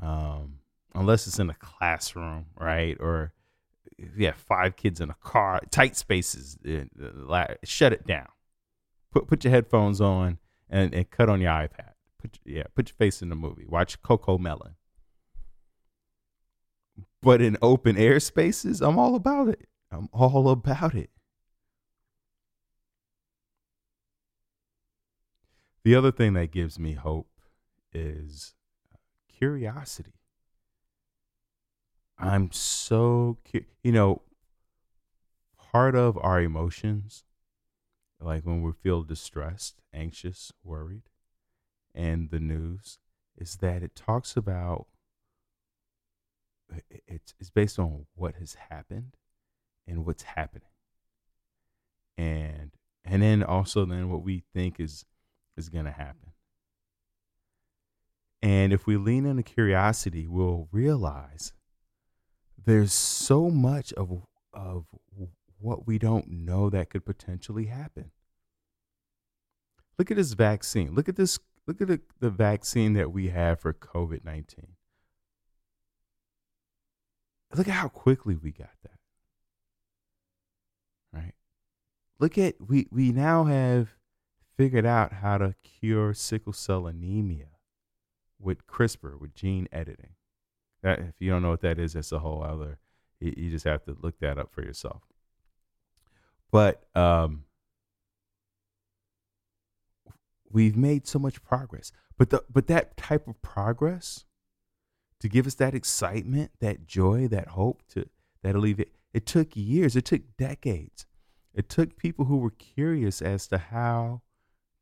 Um, 0.00 0.60
unless 0.94 1.26
it's 1.26 1.40
in 1.40 1.50
a 1.50 1.54
classroom, 1.54 2.46
right? 2.56 2.96
Or 3.00 3.32
if 3.98 4.16
you 4.16 4.26
have 4.26 4.36
five 4.36 4.76
kids 4.76 5.00
in 5.00 5.10
a 5.10 5.16
car, 5.24 5.60
tight 5.72 5.96
spaces, 5.96 6.56
uh, 6.64 7.46
shut 7.64 7.92
it 7.92 8.06
down. 8.06 8.28
Put 9.10 9.26
put 9.26 9.42
your 9.42 9.50
headphones 9.50 10.00
on 10.00 10.38
and, 10.68 10.94
and 10.94 11.10
cut 11.10 11.28
on 11.28 11.40
your 11.40 11.50
iPad. 11.50 11.89
Put 12.20 12.38
yeah, 12.44 12.64
put 12.74 12.90
your 12.90 12.96
face 12.96 13.22
in 13.22 13.30
the 13.30 13.34
movie. 13.34 13.64
Watch 13.66 14.02
CoComelon. 14.02 14.74
But 17.22 17.40
in 17.40 17.56
open 17.62 17.96
air 17.96 18.20
spaces, 18.20 18.80
I'm 18.80 18.98
all 18.98 19.14
about 19.14 19.48
it. 19.48 19.68
I'm 19.90 20.08
all 20.12 20.48
about 20.50 20.94
it. 20.94 21.10
The 25.82 25.94
other 25.94 26.12
thing 26.12 26.34
that 26.34 26.50
gives 26.50 26.78
me 26.78 26.92
hope 26.92 27.30
is 27.92 28.54
curiosity. 29.28 30.12
I'm 32.18 32.52
so 32.52 33.38
you 33.82 33.92
know 33.92 34.22
part 35.72 35.94
of 35.94 36.18
our 36.20 36.42
emotions 36.42 37.24
like 38.20 38.44
when 38.44 38.60
we 38.60 38.72
feel 38.72 39.02
distressed, 39.02 39.80
anxious, 39.94 40.52
worried 40.62 41.04
and 41.94 42.30
the 42.30 42.40
news 42.40 42.98
is 43.36 43.56
that 43.56 43.82
it 43.82 43.94
talks 43.94 44.36
about 44.36 44.86
it's 47.06 47.34
it's 47.40 47.50
based 47.50 47.78
on 47.78 48.06
what 48.14 48.36
has 48.36 48.56
happened 48.70 49.16
and 49.86 50.06
what's 50.06 50.22
happening. 50.22 50.68
And 52.16 52.72
and 53.04 53.22
then 53.22 53.42
also 53.42 53.84
then 53.84 54.10
what 54.10 54.22
we 54.22 54.44
think 54.54 54.78
is 54.78 55.04
is 55.56 55.68
going 55.68 55.86
to 55.86 55.90
happen. 55.90 56.32
And 58.42 58.72
if 58.72 58.86
we 58.86 58.96
lean 58.96 59.26
into 59.26 59.42
curiosity, 59.42 60.26
we'll 60.26 60.68
realize 60.72 61.52
there's 62.64 62.92
so 62.92 63.50
much 63.50 63.92
of 63.94 64.22
of 64.52 64.86
what 65.58 65.86
we 65.86 65.98
don't 65.98 66.28
know 66.28 66.70
that 66.70 66.90
could 66.90 67.04
potentially 67.04 67.66
happen. 67.66 68.10
Look 69.98 70.10
at 70.10 70.16
this 70.16 70.32
vaccine. 70.32 70.94
Look 70.94 71.08
at 71.08 71.16
this. 71.16 71.38
Look 71.70 71.82
at 71.82 71.86
the, 71.86 72.00
the 72.18 72.30
vaccine 72.30 72.94
that 72.94 73.12
we 73.12 73.28
have 73.28 73.60
for 73.60 73.72
COVID 73.72 74.24
19. 74.24 74.66
Look 77.54 77.68
at 77.68 77.74
how 77.74 77.86
quickly 77.86 78.34
we 78.34 78.50
got 78.50 78.72
that. 78.82 78.98
Right? 81.12 81.34
Look 82.18 82.36
at, 82.38 82.56
we, 82.60 82.88
we 82.90 83.12
now 83.12 83.44
have 83.44 83.90
figured 84.56 84.84
out 84.84 85.12
how 85.12 85.38
to 85.38 85.54
cure 85.62 86.12
sickle 86.12 86.52
cell 86.52 86.88
anemia 86.88 87.50
with 88.40 88.66
CRISPR, 88.66 89.20
with 89.20 89.32
gene 89.32 89.68
editing. 89.70 90.14
That 90.82 90.98
if 90.98 91.14
you 91.20 91.30
don't 91.30 91.42
know 91.42 91.50
what 91.50 91.60
that 91.60 91.78
is, 91.78 91.92
that's 91.92 92.10
a 92.10 92.18
whole 92.18 92.42
other. 92.42 92.80
You, 93.20 93.32
you 93.36 93.50
just 93.52 93.64
have 93.64 93.84
to 93.84 93.96
look 94.02 94.18
that 94.18 94.38
up 94.38 94.52
for 94.52 94.62
yourself. 94.62 95.02
But 96.50 96.82
um, 96.96 97.44
we've 100.50 100.76
made 100.76 101.06
so 101.06 101.18
much 101.18 101.42
progress. 101.42 101.92
But 102.18 102.30
the 102.30 102.44
but 102.50 102.66
that 102.66 102.96
type 102.96 103.26
of 103.28 103.40
progress 103.42 104.24
to 105.20 105.28
give 105.28 105.46
us 105.46 105.54
that 105.56 105.74
excitement, 105.74 106.50
that 106.60 106.86
joy, 106.86 107.28
that 107.28 107.48
hope 107.48 107.82
to 107.90 108.08
that 108.42 108.54
alleviate 108.54 108.92
it 109.12 109.26
took 109.26 109.56
years, 109.56 109.96
it 109.96 110.04
took 110.04 110.36
decades. 110.36 111.06
It 111.52 111.68
took 111.68 111.96
people 111.96 112.26
who 112.26 112.38
were 112.38 112.50
curious 112.50 113.20
as 113.20 113.48
to 113.48 113.58
how 113.58 114.22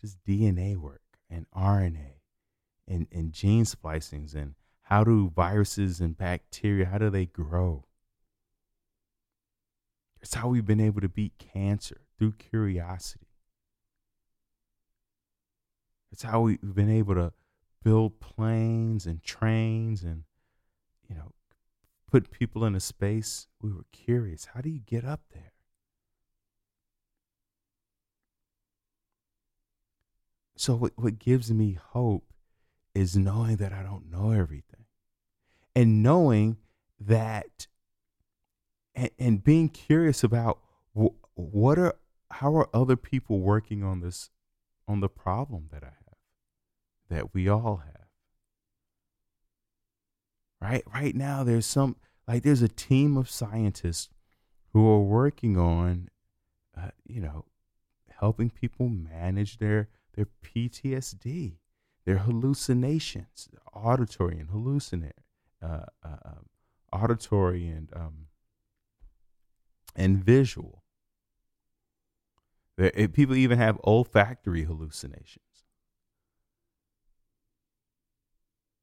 does 0.00 0.16
DNA 0.26 0.76
work 0.76 1.00
and 1.30 1.46
RNA 1.56 2.20
and, 2.86 3.06
and 3.10 3.32
gene 3.32 3.64
splicings 3.64 4.34
and 4.34 4.54
how 4.82 5.04
do 5.04 5.30
viruses 5.34 6.00
and 6.00 6.16
bacteria, 6.16 6.86
how 6.86 6.98
do 6.98 7.10
they 7.10 7.26
grow? 7.26 7.84
It's 10.20 10.34
how 10.34 10.48
we've 10.48 10.66
been 10.66 10.80
able 10.80 11.00
to 11.00 11.08
beat 11.08 11.38
cancer 11.38 12.02
through 12.18 12.32
curiosity. 12.32 13.27
It's 16.10 16.22
how 16.22 16.42
we've 16.42 16.58
been 16.62 16.90
able 16.90 17.14
to 17.14 17.32
build 17.82 18.20
planes 18.20 19.06
and 19.06 19.22
trains 19.22 20.02
and, 20.02 20.24
you 21.08 21.16
know, 21.16 21.32
put 22.10 22.30
people 22.30 22.64
in 22.64 22.74
a 22.74 22.80
space. 22.80 23.46
We 23.60 23.72
were 23.72 23.84
curious. 23.92 24.48
How 24.54 24.60
do 24.60 24.70
you 24.70 24.80
get 24.80 25.04
up 25.04 25.20
there? 25.32 25.52
So, 30.56 30.74
what, 30.74 30.92
what 30.96 31.18
gives 31.18 31.52
me 31.52 31.78
hope 31.80 32.32
is 32.94 33.16
knowing 33.16 33.56
that 33.56 33.72
I 33.72 33.82
don't 33.82 34.10
know 34.10 34.32
everything 34.32 34.86
and 35.76 36.02
knowing 36.02 36.56
that 36.98 37.68
and, 38.96 39.10
and 39.18 39.44
being 39.44 39.68
curious 39.68 40.24
about 40.24 40.58
what 41.34 41.78
are 41.78 41.94
how 42.32 42.56
are 42.56 42.68
other 42.74 42.96
people 42.96 43.40
working 43.40 43.84
on 43.84 44.00
this 44.00 44.30
on 44.88 45.00
the 45.00 45.08
problem 45.08 45.68
that 45.70 45.84
I 45.84 45.86
have 45.86 46.16
that 47.10 47.34
we 47.34 47.48
all 47.48 47.82
have 47.84 48.08
right 50.60 50.82
right 50.92 51.14
now 51.14 51.44
there's 51.44 51.66
some 51.66 51.96
like 52.26 52.42
there's 52.42 52.62
a 52.62 52.68
team 52.68 53.16
of 53.16 53.30
scientists 53.30 54.08
who 54.72 54.88
are 54.88 55.00
working 55.00 55.56
on 55.56 56.08
uh, 56.76 56.90
you 57.06 57.20
know 57.20 57.44
helping 58.18 58.50
people 58.50 58.88
manage 58.88 59.58
their 59.58 59.88
their 60.14 60.26
PTSD 60.44 61.58
their 62.04 62.18
hallucinations 62.18 63.48
auditory 63.72 64.38
and 64.40 64.50
hallucinatory 64.50 65.12
uh, 65.62 65.82
uh, 66.04 66.16
um, 66.24 66.46
auditory 66.92 67.66
and 67.66 67.90
um, 67.94 68.26
and 69.96 70.24
visual. 70.24 70.84
It, 72.78 72.94
eh, 72.96 73.06
people 73.08 73.34
even 73.34 73.58
have 73.58 73.78
olfactory 73.84 74.62
hallucinations. 74.62 75.44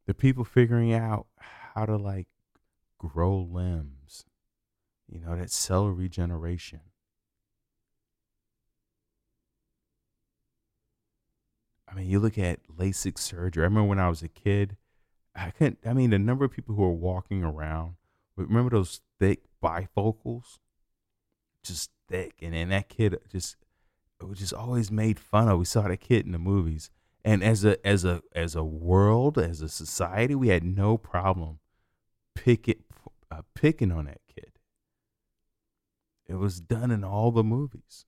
The 0.05 0.13
people 0.13 0.43
figuring 0.43 0.93
out 0.93 1.27
how 1.37 1.85
to 1.85 1.95
like 1.95 2.27
grow 2.99 3.37
limbs, 3.37 4.25
you 5.07 5.21
know, 5.21 5.35
that 5.35 5.49
cell 5.49 5.87
regeneration. 5.87 6.81
I 11.87 11.95
mean, 11.95 12.09
you 12.09 12.19
look 12.19 12.37
at 12.37 12.59
LASIK 12.67 13.17
surgery. 13.17 13.63
I 13.63 13.65
remember 13.65 13.87
when 13.87 13.99
I 13.99 14.09
was 14.09 14.21
a 14.21 14.27
kid, 14.27 14.75
I 15.33 15.51
couldn't. 15.51 15.79
I 15.85 15.93
mean, 15.93 16.09
the 16.09 16.19
number 16.19 16.43
of 16.43 16.51
people 16.51 16.75
who 16.75 16.83
are 16.83 16.91
walking 16.91 17.43
around. 17.43 17.95
Remember 18.35 18.71
those 18.71 18.99
thick 19.17 19.43
bifocals, 19.63 20.59
just 21.63 21.89
thick, 22.09 22.33
and 22.41 22.53
then 22.53 22.67
that 22.69 22.89
kid 22.89 23.17
just 23.31 23.55
was 24.23 24.39
just 24.39 24.53
always 24.53 24.91
made 24.91 25.19
fun 25.19 25.47
of. 25.47 25.59
We 25.59 25.65
saw 25.65 25.81
that 25.81 25.97
kid 25.97 26.25
in 26.25 26.31
the 26.31 26.39
movies, 26.39 26.89
and 27.23 27.43
as 27.43 27.65
a 27.65 27.85
as 27.85 28.05
a 28.05 28.21
as 28.33 28.55
a 28.55 28.63
world, 28.63 29.37
as 29.37 29.61
a 29.61 29.69
society, 29.69 30.35
we 30.35 30.47
had 30.47 30.63
no 30.63 30.97
problem 30.97 31.59
pick 32.35 32.67
it, 32.67 32.81
uh, 33.31 33.41
picking 33.55 33.91
on 33.91 34.05
that 34.05 34.21
kid. 34.33 34.51
It 36.27 36.35
was 36.35 36.59
done 36.59 36.91
in 36.91 37.03
all 37.03 37.31
the 37.31 37.43
movies. 37.43 38.05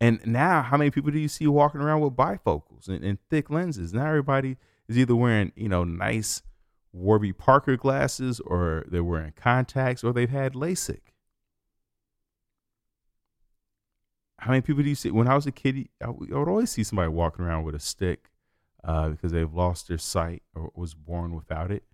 And 0.00 0.20
now, 0.26 0.62
how 0.62 0.76
many 0.76 0.90
people 0.90 1.12
do 1.12 1.18
you 1.18 1.28
see 1.28 1.46
walking 1.46 1.80
around 1.80 2.00
with 2.00 2.14
bifocals 2.14 2.88
and, 2.88 3.04
and 3.04 3.18
thick 3.30 3.50
lenses? 3.50 3.94
Now 3.94 4.08
everybody 4.08 4.56
is 4.88 4.98
either 4.98 5.14
wearing, 5.14 5.52
you 5.54 5.68
know, 5.68 5.84
nice 5.84 6.42
Warby 6.92 7.32
Parker 7.34 7.76
glasses, 7.76 8.40
or 8.40 8.84
they're 8.88 9.04
wearing 9.04 9.32
contacts, 9.36 10.02
or 10.02 10.12
they've 10.12 10.28
had 10.28 10.54
LASIK. 10.54 11.11
How 14.42 14.50
many 14.50 14.60
people 14.60 14.82
do 14.82 14.88
you 14.88 14.96
see? 14.96 15.12
When 15.12 15.28
I 15.28 15.36
was 15.36 15.46
a 15.46 15.52
kid, 15.52 15.88
I 16.04 16.10
would 16.10 16.48
always 16.48 16.68
see 16.68 16.82
somebody 16.82 17.08
walking 17.08 17.44
around 17.44 17.62
with 17.62 17.76
a 17.76 17.78
stick 17.78 18.28
uh, 18.82 19.10
because 19.10 19.30
they've 19.30 19.54
lost 19.54 19.86
their 19.86 19.98
sight 19.98 20.42
or 20.52 20.72
was 20.74 20.94
born 20.94 21.36
without 21.36 21.70
it. 21.70 21.84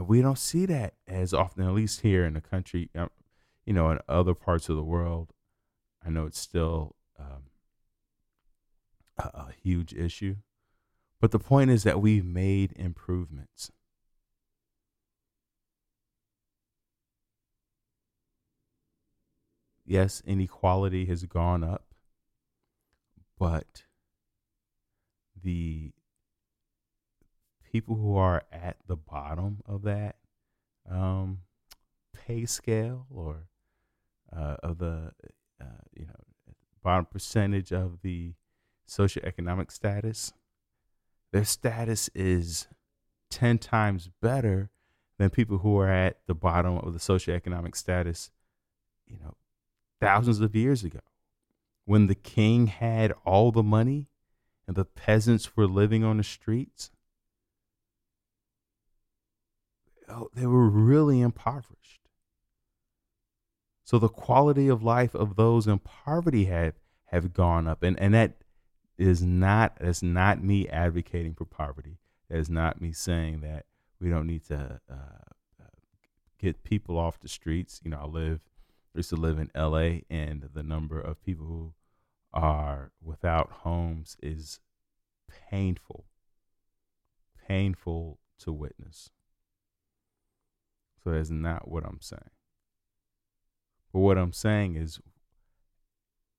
We 0.00 0.22
don't 0.22 0.38
see 0.38 0.64
that 0.66 0.94
as 1.06 1.34
often, 1.34 1.64
at 1.64 1.74
least 1.74 2.00
here 2.00 2.24
in 2.24 2.32
the 2.32 2.40
country. 2.40 2.88
Um, 2.94 3.10
you 3.66 3.74
know, 3.74 3.90
in 3.90 3.98
other 4.08 4.32
parts 4.32 4.70
of 4.70 4.76
the 4.76 4.82
world, 4.82 5.34
I 6.02 6.08
know 6.08 6.24
it's 6.24 6.40
still 6.40 6.96
um, 7.18 7.50
a, 9.18 9.22
a 9.34 9.48
huge 9.62 9.92
issue. 9.92 10.36
But 11.20 11.30
the 11.30 11.38
point 11.38 11.70
is 11.70 11.82
that 11.82 12.00
we've 12.00 12.24
made 12.24 12.72
improvements. 12.72 13.70
Yes, 19.92 20.22
inequality 20.24 21.04
has 21.04 21.26
gone 21.26 21.62
up, 21.62 21.84
but 23.38 23.82
the 25.44 25.92
people 27.70 27.96
who 27.96 28.16
are 28.16 28.42
at 28.50 28.78
the 28.86 28.96
bottom 28.96 29.58
of 29.66 29.82
that 29.82 30.16
um, 30.90 31.40
pay 32.14 32.46
scale 32.46 33.04
or 33.10 33.48
uh, 34.34 34.56
of 34.62 34.78
the 34.78 35.12
uh, 35.60 35.84
you 35.94 36.06
know 36.06 36.54
bottom 36.82 37.04
percentage 37.04 37.70
of 37.70 37.98
the 38.00 38.32
socioeconomic 38.88 39.70
status, 39.70 40.32
their 41.34 41.44
status 41.44 42.08
is 42.14 42.66
ten 43.28 43.58
times 43.58 44.08
better 44.22 44.70
than 45.18 45.28
people 45.28 45.58
who 45.58 45.76
are 45.76 45.90
at 45.90 46.20
the 46.26 46.34
bottom 46.34 46.78
of 46.78 46.94
the 46.94 46.98
socioeconomic 46.98 47.76
status, 47.76 48.30
you 49.06 49.18
know, 49.22 49.34
thousands 50.02 50.40
of 50.40 50.54
years 50.54 50.84
ago, 50.84 51.00
when 51.84 52.06
the 52.06 52.14
king 52.14 52.66
had 52.66 53.12
all 53.24 53.52
the 53.52 53.62
money 53.62 54.08
and 54.66 54.76
the 54.76 54.84
peasants 54.84 55.56
were 55.56 55.66
living 55.66 56.04
on 56.04 56.16
the 56.16 56.22
streets. 56.22 56.90
Oh, 60.08 60.28
they 60.34 60.46
were 60.46 60.68
really 60.68 61.20
impoverished. 61.20 62.00
So 63.84 63.98
the 63.98 64.08
quality 64.08 64.68
of 64.68 64.82
life 64.82 65.14
of 65.14 65.36
those 65.36 65.66
in 65.66 65.78
poverty 65.78 66.46
have 66.46 66.74
have 67.06 67.34
gone 67.34 67.66
up, 67.66 67.82
and 67.82 67.98
and 67.98 68.14
that 68.14 68.36
is 68.96 69.22
not 69.22 69.76
that's 69.80 70.02
not 70.02 70.42
me 70.42 70.68
advocating 70.68 71.34
for 71.34 71.44
poverty. 71.44 71.98
That 72.30 72.38
is 72.38 72.48
not 72.48 72.80
me 72.80 72.92
saying 72.92 73.40
that 73.40 73.66
we 74.00 74.08
don't 74.08 74.26
need 74.26 74.44
to 74.46 74.80
uh, 74.90 74.94
uh 74.94 75.64
get 76.38 76.64
people 76.64 76.96
off 76.96 77.20
the 77.20 77.28
streets. 77.28 77.80
You 77.84 77.90
know, 77.90 78.00
I 78.02 78.06
live 78.06 78.40
used 78.94 79.10
to 79.10 79.16
live 79.16 79.38
in 79.38 79.50
L.A. 79.54 80.04
and 80.10 80.48
the 80.52 80.62
number 80.62 81.00
of 81.00 81.22
people 81.22 81.46
who 81.46 81.74
are 82.32 82.92
without 83.02 83.50
homes 83.62 84.16
is 84.22 84.60
painful, 85.50 86.04
painful 87.48 88.18
to 88.38 88.52
witness. 88.52 89.10
So 91.02 91.10
that's 91.10 91.30
not 91.30 91.68
what 91.68 91.84
I'm 91.84 92.00
saying. 92.00 92.30
But 93.92 94.00
what 94.00 94.18
I'm 94.18 94.32
saying 94.32 94.76
is 94.76 95.00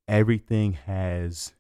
everything 0.08 0.74
has 0.74 1.54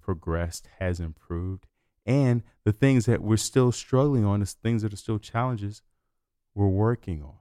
progressed, 0.00 0.68
has 0.78 1.00
improved, 1.00 1.66
and 2.06 2.42
the 2.64 2.72
things 2.72 3.06
that 3.06 3.22
we're 3.22 3.36
still 3.36 3.72
struggling 3.72 4.24
on, 4.24 4.40
the 4.40 4.46
things 4.46 4.82
that 4.82 4.92
are 4.92 4.96
still 4.96 5.18
challenges, 5.18 5.82
we're 6.54 6.66
working 6.66 7.22
on. 7.22 7.34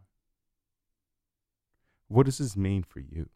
What 2.09 2.25
does 2.25 2.39
this 2.39 2.57
mean 2.57 2.83
for 2.83 2.99
you? 2.99 3.29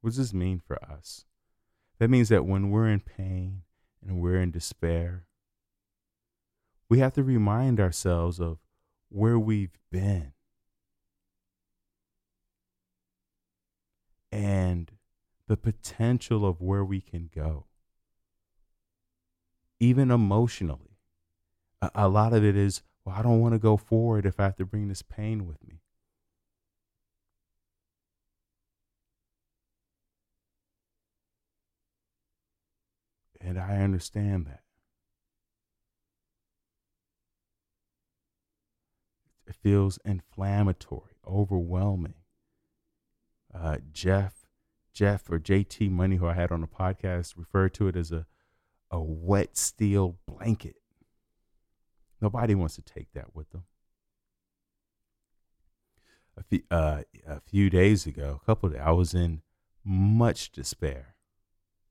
What 0.00 0.10
does 0.10 0.18
this 0.18 0.34
mean 0.34 0.60
for 0.60 0.76
us? 0.84 1.24
That 1.98 2.10
means 2.10 2.28
that 2.30 2.44
when 2.44 2.70
we're 2.70 2.88
in 2.88 3.00
pain 3.00 3.62
and 4.04 4.20
we're 4.20 4.40
in 4.40 4.50
despair, 4.50 5.26
we 6.88 6.98
have 6.98 7.14
to 7.14 7.22
remind 7.22 7.78
ourselves 7.78 8.40
of 8.40 8.58
where 9.08 9.38
we've 9.38 9.78
been 9.90 10.32
and 14.32 14.90
the 15.46 15.56
potential 15.56 16.44
of 16.44 16.60
where 16.60 16.84
we 16.84 17.00
can 17.00 17.30
go, 17.32 17.66
even 19.78 20.10
emotionally. 20.10 20.98
A, 21.80 21.90
a 21.94 22.08
lot 22.08 22.32
of 22.32 22.44
it 22.44 22.56
is, 22.56 22.82
well, 23.04 23.14
I 23.16 23.22
don't 23.22 23.40
want 23.40 23.54
to 23.54 23.60
go 23.60 23.76
forward 23.76 24.26
if 24.26 24.40
I 24.40 24.44
have 24.44 24.56
to 24.56 24.64
bring 24.64 24.88
this 24.88 25.02
pain 25.02 25.46
with 25.46 25.62
me. 25.62 25.81
And 33.44 33.58
I 33.58 33.78
understand 33.78 34.46
that. 34.46 34.62
It 39.46 39.56
feels 39.56 39.98
inflammatory, 40.04 41.16
overwhelming. 41.26 42.14
Uh, 43.52 43.78
Jeff, 43.92 44.46
Jeff 44.94 45.28
or 45.28 45.38
JT 45.38 45.90
Money, 45.90 46.16
who 46.16 46.26
I 46.26 46.34
had 46.34 46.52
on 46.52 46.60
the 46.60 46.66
podcast, 46.66 47.34
referred 47.36 47.74
to 47.74 47.88
it 47.88 47.96
as 47.96 48.12
a, 48.12 48.26
a 48.90 49.00
wet 49.02 49.56
steel 49.56 50.16
blanket. 50.26 50.76
Nobody 52.20 52.54
wants 52.54 52.76
to 52.76 52.82
take 52.82 53.12
that 53.12 53.34
with 53.34 53.50
them. 53.50 53.64
A 56.36 56.42
few, 56.44 56.62
uh, 56.70 57.02
a 57.26 57.40
few 57.40 57.68
days 57.68 58.06
ago, 58.06 58.40
a 58.40 58.46
couple 58.46 58.68
of 58.68 58.74
days, 58.74 58.82
I 58.82 58.92
was 58.92 59.12
in 59.12 59.42
much 59.84 60.52
despair, 60.52 61.16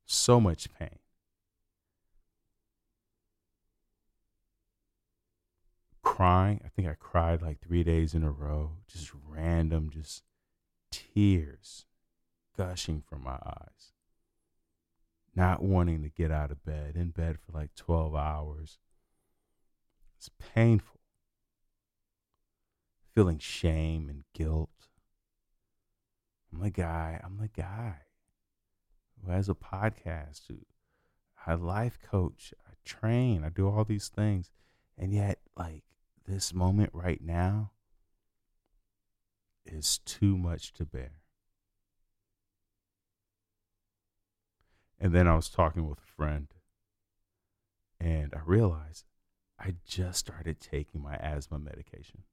so 0.06 0.40
much 0.40 0.68
pain. 0.80 1.01
Crying. 6.12 6.60
I 6.66 6.68
think 6.68 6.90
I 6.90 6.96
cried 7.00 7.42
like 7.42 7.62
three 7.62 7.84
days 7.84 8.14
in 8.14 8.24
a 8.24 8.32
row, 8.32 8.72
just 8.86 9.12
random, 9.30 9.90
just 9.90 10.24
tears 10.92 11.86
gushing 12.58 13.02
from 13.02 13.24
my 13.24 13.38
eyes. 13.46 13.94
Not 15.34 15.64
wanting 15.64 16.04
to 16.04 16.10
get 16.10 16.30
out 16.30 16.52
of 16.52 16.66
bed, 16.66 16.98
in 16.98 17.12
bed 17.12 17.38
for 17.40 17.58
like 17.58 17.76
12 17.76 18.14
hours. 18.14 18.78
It's 20.18 20.30
painful. 20.54 21.00
Feeling 23.16 23.40
shame 23.40 24.10
and 24.10 24.26
guilt. 24.34 24.70
I'm 26.52 26.60
the 26.60 26.72
guy, 26.72 27.22
I'm 27.24 27.38
the 27.38 27.48
guy 27.48 28.00
who 29.24 29.32
has 29.32 29.48
a 29.48 29.56
podcast, 29.56 30.42
who 30.50 30.58
I 31.48 31.54
life 31.54 31.98
coach, 32.04 32.54
I 32.68 32.74
train, 32.84 33.46
I 33.46 33.50
do 33.50 33.70
all 33.70 33.86
these 33.86 34.10
things. 34.10 34.52
And 34.98 35.14
yet, 35.14 35.40
like, 35.58 35.84
this 36.32 36.54
moment 36.54 36.90
right 36.94 37.22
now 37.22 37.72
is 39.66 40.00
too 40.00 40.38
much 40.38 40.72
to 40.74 40.86
bear. 40.86 41.22
And 45.00 45.14
then 45.14 45.28
I 45.28 45.36
was 45.36 45.50
talking 45.50 45.90
with 45.90 46.00
a 46.00 46.16
friend, 46.16 46.48
and 48.00 48.34
I 48.34 48.40
realized 48.46 49.06
I 49.60 49.76
just 49.86 50.20
started 50.20 50.60
taking 50.60 51.02
my 51.02 51.16
asthma 51.16 51.60
medication. 51.60 52.24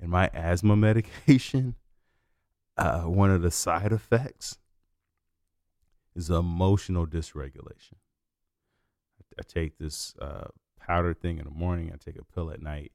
And 0.00 0.10
my 0.10 0.28
asthma 0.34 0.76
medication, 0.76 1.76
uh, 2.76 3.02
one 3.02 3.30
of 3.30 3.40
the 3.40 3.50
side 3.50 3.92
effects 3.92 4.58
is 6.14 6.28
emotional 6.28 7.06
dysregulation. 7.06 7.94
I 9.38 9.42
take 9.46 9.78
this 9.78 10.14
uh, 10.20 10.48
powder 10.90 11.14
thing 11.14 11.38
in 11.38 11.44
the 11.44 11.50
morning. 11.52 11.92
I 11.92 11.96
take 11.96 12.18
a 12.18 12.24
pill 12.24 12.50
at 12.50 12.60
night, 12.60 12.90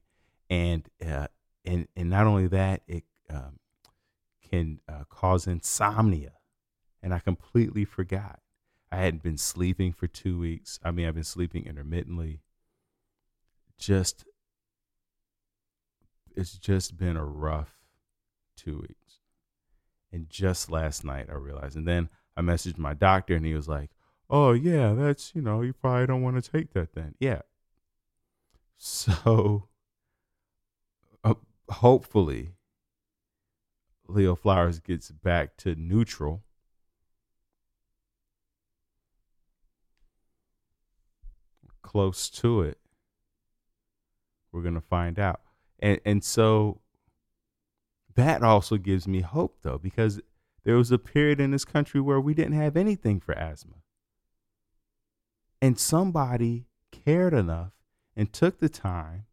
and 0.50 0.86
uh, 1.04 1.28
and 1.64 1.88
and 1.96 2.10
not 2.10 2.26
only 2.26 2.46
that, 2.48 2.82
it 2.86 3.04
um, 3.30 3.58
can 4.50 4.80
uh, 4.86 5.04
cause 5.08 5.46
insomnia. 5.46 6.32
And 7.02 7.14
I 7.14 7.20
completely 7.20 7.84
forgot. 7.84 8.40
I 8.92 8.96
hadn't 8.96 9.22
been 9.22 9.38
sleeping 9.38 9.92
for 9.92 10.06
two 10.06 10.38
weeks. 10.38 10.78
I 10.84 10.90
mean, 10.90 11.06
I've 11.06 11.14
been 11.14 11.24
sleeping 11.24 11.66
intermittently. 11.66 12.40
Just, 13.78 14.24
it's 16.34 16.58
just 16.58 16.96
been 16.96 17.16
a 17.16 17.24
rough 17.24 17.76
two 18.56 18.78
weeks. 18.78 19.20
And 20.12 20.28
just 20.28 20.70
last 20.70 21.04
night, 21.04 21.26
I 21.30 21.34
realized. 21.34 21.76
And 21.76 21.86
then 21.86 22.08
I 22.36 22.40
messaged 22.42 22.78
my 22.78 22.94
doctor, 22.94 23.34
and 23.34 23.46
he 23.46 23.54
was 23.54 23.68
like, 23.68 23.90
"Oh 24.28 24.52
yeah, 24.52 24.92
that's 24.92 25.34
you 25.34 25.40
know, 25.40 25.62
you 25.62 25.72
probably 25.72 26.06
don't 26.06 26.22
want 26.22 26.42
to 26.42 26.50
take 26.50 26.72
that 26.74 26.94
then." 26.94 27.14
Yeah, 27.20 27.42
so, 28.76 29.68
uh, 31.24 31.34
hopefully, 31.68 32.52
Leo 34.08 34.34
Flowers 34.34 34.78
gets 34.78 35.10
back 35.10 35.56
to 35.58 35.74
neutral. 35.74 36.42
Close 41.82 42.28
to 42.30 42.62
it. 42.62 42.78
We're 44.52 44.62
going 44.62 44.74
to 44.74 44.80
find 44.80 45.18
out. 45.18 45.40
And 45.78 46.00
and 46.04 46.24
so 46.24 46.80
that 48.14 48.42
also 48.42 48.76
gives 48.78 49.06
me 49.06 49.20
hope 49.20 49.58
though 49.62 49.78
because 49.78 50.20
there 50.64 50.76
was 50.76 50.90
a 50.90 50.98
period 50.98 51.40
in 51.40 51.50
this 51.50 51.64
country 51.64 52.00
where 52.00 52.20
we 52.20 52.34
didn't 52.34 52.54
have 52.54 52.76
anything 52.76 53.20
for 53.20 53.36
asthma. 53.38 53.76
And 55.60 55.78
somebody 55.78 56.66
cared 56.90 57.34
enough 57.34 57.72
and 58.16 58.32
took 58.32 58.58
the 58.58 58.68
time 58.68 59.26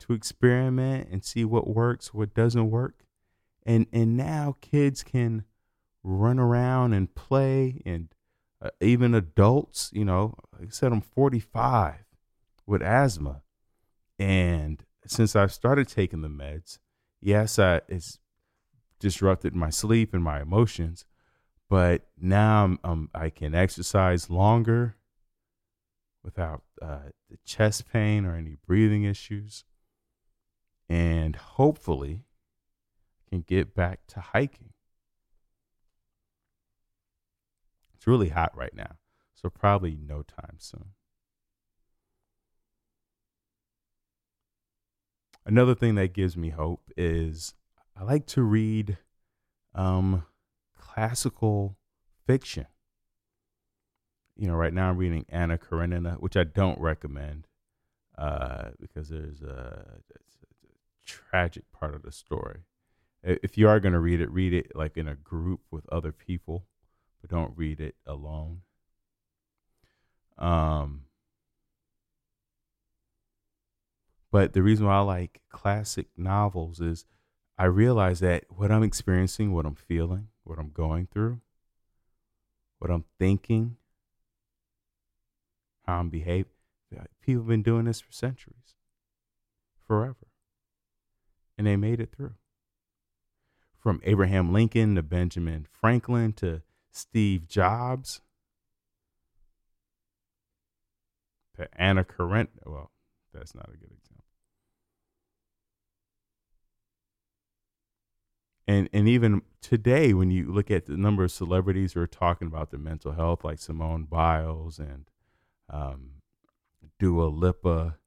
to 0.00 0.12
experiment 0.12 1.08
and 1.10 1.24
see 1.24 1.44
what 1.44 1.66
works, 1.66 2.14
what 2.14 2.34
doesn't 2.34 2.70
work. 2.70 3.04
And 3.66 3.86
and 3.92 4.16
now 4.16 4.56
kids 4.60 5.02
can 5.02 5.44
run 6.02 6.38
around 6.38 6.92
and 6.92 7.14
play 7.14 7.82
and 7.84 8.08
uh, 8.62 8.70
even 8.80 9.14
adults, 9.14 9.90
you 9.92 10.04
know, 10.04 10.34
like 10.58 10.68
I 10.68 10.70
said 10.70 10.92
I'm 10.92 11.00
45 11.00 11.96
with 12.66 12.82
asthma. 12.82 13.42
And 14.18 14.84
since 15.06 15.36
I've 15.36 15.52
started 15.52 15.88
taking 15.88 16.22
the 16.22 16.28
meds, 16.28 16.78
yes, 17.20 17.58
I, 17.58 17.80
it's 17.88 18.18
disrupted 18.98 19.54
my 19.54 19.70
sleep 19.70 20.12
and 20.12 20.22
my 20.22 20.40
emotions, 20.40 21.04
but 21.68 22.08
now 22.18 22.64
I'm, 22.64 22.78
um, 22.82 23.10
I 23.14 23.30
can 23.30 23.54
exercise 23.54 24.28
longer 24.28 24.96
without 26.24 26.62
uh, 26.82 27.10
the 27.30 27.38
chest 27.44 27.90
pain 27.92 28.24
or 28.24 28.34
any 28.34 28.56
breathing 28.66 29.04
issues 29.04 29.64
and 30.88 31.36
hopefully 31.36 32.24
can 33.28 33.42
get 33.42 33.74
back 33.74 34.00
to 34.08 34.20
hiking. 34.20 34.72
It's 37.94 38.06
really 38.06 38.30
hot 38.30 38.56
right 38.56 38.74
now, 38.74 38.96
so 39.34 39.50
probably 39.50 39.96
no 40.00 40.22
time 40.22 40.56
soon. 40.58 40.90
Another 45.44 45.74
thing 45.74 45.94
that 45.96 46.12
gives 46.12 46.36
me 46.36 46.50
hope 46.50 46.90
is 46.96 47.54
I 47.96 48.04
like 48.04 48.26
to 48.28 48.42
read 48.42 48.98
um, 49.74 50.24
classical 50.78 51.76
fiction. 52.26 52.66
You 54.38 54.46
know, 54.46 54.54
right 54.54 54.72
now 54.72 54.88
I'm 54.88 54.96
reading 54.96 55.26
Anna 55.28 55.58
Karenina, 55.58 56.16
which 56.20 56.36
I 56.36 56.44
don't 56.44 56.80
recommend 56.80 57.48
uh, 58.16 58.70
because 58.80 59.08
there's 59.08 59.42
a, 59.42 59.84
tragic 61.04 61.64
part 61.72 61.94
of 61.94 62.02
the 62.02 62.12
story. 62.12 62.60
If 63.22 63.56
you 63.56 63.66
are 63.66 63.80
going 63.80 63.94
to 63.94 63.98
read 63.98 64.20
it, 64.20 64.30
read 64.30 64.52
it 64.52 64.76
like 64.76 64.98
in 64.98 65.08
a 65.08 65.14
group 65.14 65.60
with 65.70 65.88
other 65.90 66.12
people, 66.12 66.66
but 67.20 67.30
don't 67.30 67.56
read 67.56 67.80
it 67.80 67.96
alone. 68.06 68.60
Um, 70.36 71.04
but 74.30 74.52
the 74.52 74.62
reason 74.62 74.86
why 74.86 74.96
I 74.96 75.00
like 75.00 75.40
classic 75.48 76.08
novels 76.16 76.80
is 76.80 77.06
I 77.56 77.64
realize 77.64 78.20
that 78.20 78.44
what 78.50 78.70
I'm 78.70 78.82
experiencing, 78.82 79.52
what 79.52 79.66
I'm 79.66 79.74
feeling, 79.74 80.28
what 80.44 80.58
I'm 80.58 80.70
going 80.70 81.08
through, 81.10 81.40
what 82.78 82.90
I'm 82.90 83.04
thinking, 83.18 83.76
Um, 85.88 85.94
how 85.94 86.00
I'm 86.00 86.08
behaving, 86.10 86.52
people 87.20 87.42
have 87.42 87.48
been 87.48 87.62
doing 87.62 87.86
this 87.86 88.00
for 88.00 88.12
centuries, 88.12 88.76
forever 89.86 90.28
and 91.58 91.66
they 91.66 91.76
made 91.76 92.00
it 92.00 92.12
through. 92.16 92.34
From 93.76 94.00
Abraham 94.04 94.52
Lincoln 94.52 94.94
to 94.94 95.02
Benjamin 95.02 95.66
Franklin 95.70 96.32
to 96.34 96.62
Steve 96.92 97.48
Jobs 97.48 98.20
to 101.56 101.68
Anna 101.74 102.04
Karenina. 102.04 102.48
Well, 102.64 102.90
that's 103.34 103.54
not 103.54 103.68
a 103.68 103.76
good 103.76 103.90
example. 103.90 104.24
And 108.66 108.88
and 108.92 109.08
even 109.08 109.42
today, 109.62 110.12
when 110.12 110.30
you 110.30 110.52
look 110.52 110.70
at 110.70 110.86
the 110.86 110.96
number 110.96 111.24
of 111.24 111.32
celebrities 111.32 111.94
who 111.94 112.00
are 112.00 112.06
talking 112.06 112.46
about 112.46 112.70
their 112.70 112.80
mental 112.80 113.12
health, 113.12 113.42
like 113.42 113.58
Simone 113.58 114.04
Biles 114.04 114.78
and 114.78 115.08
um, 115.70 116.10
Dua 116.98 117.24
Lipa, 117.24 117.98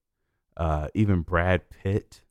uh, 0.58 0.88
even 0.94 1.22
Brad 1.22 1.70
Pitt, 1.70 2.22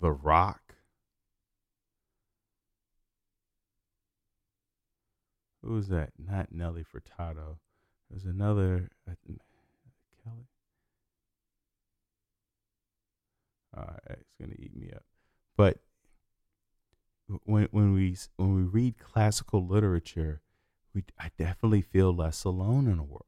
The 0.00 0.10
Rock. 0.10 0.74
Who 5.62 5.74
was 5.74 5.88
that? 5.88 6.10
Not 6.18 6.50
Nelly 6.50 6.82
Furtado. 6.84 7.58
There's 8.10 8.24
another 8.24 8.90
uh, 9.08 9.14
Kelly. 10.24 10.46
All 13.76 13.84
right, 13.84 14.18
it's 14.18 14.34
gonna 14.40 14.54
eat 14.58 14.76
me 14.76 14.90
up. 14.94 15.04
But 15.56 15.78
when 17.44 17.68
when 17.70 17.92
we 17.92 18.16
when 18.36 18.54
we 18.54 18.62
read 18.62 18.98
classical 18.98 19.66
literature, 19.66 20.42
we 20.94 21.04
I 21.18 21.30
definitely 21.38 21.82
feel 21.82 22.14
less 22.14 22.44
alone 22.44 22.86
in 22.86 22.96
the 22.96 23.02
world. 23.02 23.26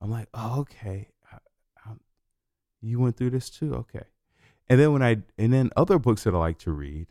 I'm 0.00 0.10
like, 0.10 0.28
oh, 0.32 0.60
okay, 0.60 1.08
I, 1.30 1.38
I, 1.84 1.92
you 2.80 3.00
went 3.00 3.16
through 3.16 3.30
this 3.30 3.50
too. 3.50 3.74
Okay, 3.74 4.04
and 4.68 4.80
then 4.80 4.92
when 4.92 5.02
I 5.02 5.18
and 5.38 5.52
then 5.52 5.70
other 5.76 5.98
books 5.98 6.24
that 6.24 6.34
I 6.34 6.38
like 6.38 6.58
to 6.60 6.72
read, 6.72 7.08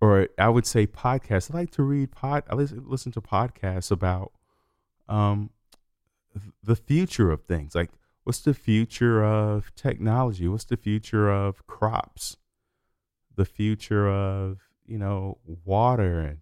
or 0.00 0.28
I 0.38 0.48
would 0.48 0.66
say 0.66 0.86
podcasts. 0.86 1.52
I 1.52 1.58
like 1.58 1.70
to 1.72 1.82
read 1.82 2.10
pod. 2.10 2.44
I 2.48 2.54
listen, 2.54 2.84
listen 2.86 3.12
to 3.12 3.20
podcasts 3.20 3.90
about 3.90 4.32
um 5.08 5.50
the 6.62 6.76
future 6.76 7.30
of 7.30 7.42
things. 7.44 7.74
Like 7.74 7.90
what's 8.24 8.40
the 8.40 8.54
future 8.54 9.24
of 9.24 9.74
technology? 9.74 10.48
What's 10.48 10.64
the 10.64 10.76
future 10.76 11.30
of 11.30 11.66
crops? 11.66 12.36
The 13.36 13.44
future 13.44 14.08
of 14.08 14.60
you 14.86 14.98
know 14.98 15.38
water 15.64 16.20
and 16.20 16.38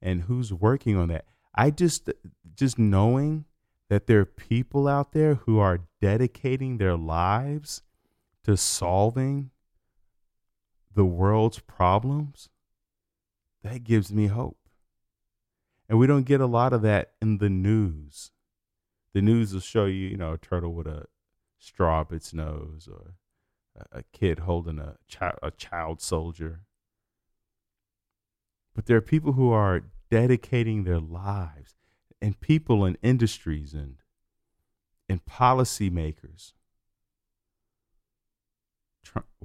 and 0.00 0.22
who's 0.22 0.52
working 0.52 0.96
on 0.96 1.08
that. 1.08 1.24
I 1.54 1.70
just 1.70 2.10
just 2.54 2.78
knowing 2.78 3.44
that 3.88 4.06
there 4.06 4.20
are 4.20 4.24
people 4.24 4.88
out 4.88 5.12
there 5.12 5.34
who 5.34 5.58
are 5.58 5.80
dedicating 6.00 6.78
their 6.78 6.96
lives 6.96 7.82
to 8.44 8.56
solving 8.56 9.50
the 10.94 11.04
world's 11.04 11.58
problems, 11.58 12.48
that 13.62 13.84
gives 13.84 14.12
me 14.12 14.26
hope. 14.26 14.58
And 15.88 15.98
we 15.98 16.06
don't 16.06 16.24
get 16.24 16.40
a 16.40 16.46
lot 16.46 16.72
of 16.72 16.82
that 16.82 17.12
in 17.20 17.38
the 17.38 17.50
news. 17.50 18.30
The 19.14 19.22
news 19.22 19.52
will 19.52 19.60
show 19.60 19.84
you, 19.84 20.08
you 20.08 20.16
know, 20.16 20.32
a 20.32 20.38
turtle 20.38 20.72
with 20.72 20.86
a 20.86 21.04
straw 21.58 22.00
up 22.00 22.12
its 22.12 22.32
nose 22.32 22.88
or 22.90 23.14
a 23.90 24.02
kid 24.12 24.40
holding 24.40 24.78
a 24.78 24.96
child, 25.06 25.38
a 25.42 25.50
child 25.50 26.00
soldier. 26.00 26.60
But 28.74 28.86
there 28.86 28.96
are 28.96 29.02
people 29.02 29.32
who 29.32 29.50
are 29.50 29.82
dedicating 30.12 30.84
their 30.84 31.00
lives 31.00 31.74
and 32.20 32.38
people 32.38 32.84
and 32.84 32.98
industries 33.00 33.72
and 33.72 33.96
and 35.08 35.24
policymakers 35.24 36.52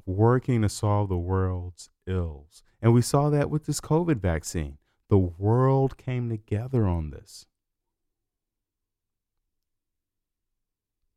working 0.06 0.62
to 0.62 0.68
solve 0.68 1.08
the 1.08 1.18
world's 1.18 1.90
ills. 2.06 2.64
And 2.82 2.94
we 2.94 3.02
saw 3.02 3.30
that 3.30 3.50
with 3.50 3.66
this 3.66 3.80
COVID 3.80 4.20
vaccine. 4.20 4.78
The 5.10 5.18
world 5.18 5.98
came 5.98 6.30
together 6.30 6.86
on 6.86 7.12
this. 7.12 7.46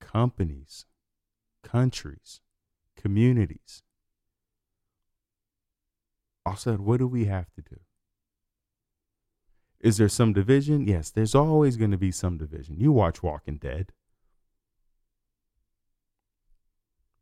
Companies, 0.01 0.87
countries, 1.65 2.41
communities 2.97 3.83
all 6.47 6.55
said, 6.55 6.79
what 6.79 6.99
do 6.99 7.09
we 7.09 7.25
have 7.25 7.53
to 7.55 7.63
do? 7.63 7.81
Is 9.81 9.97
there 9.97 10.09
some 10.09 10.33
division? 10.33 10.87
Yes, 10.87 11.11
there's 11.11 11.35
always 11.35 11.77
going 11.77 11.90
to 11.90 11.99
be 11.99 12.11
some 12.11 12.37
division. 12.37 12.79
You 12.79 12.93
watch 12.93 13.23
Walking 13.23 13.57
Dead. 13.57 13.93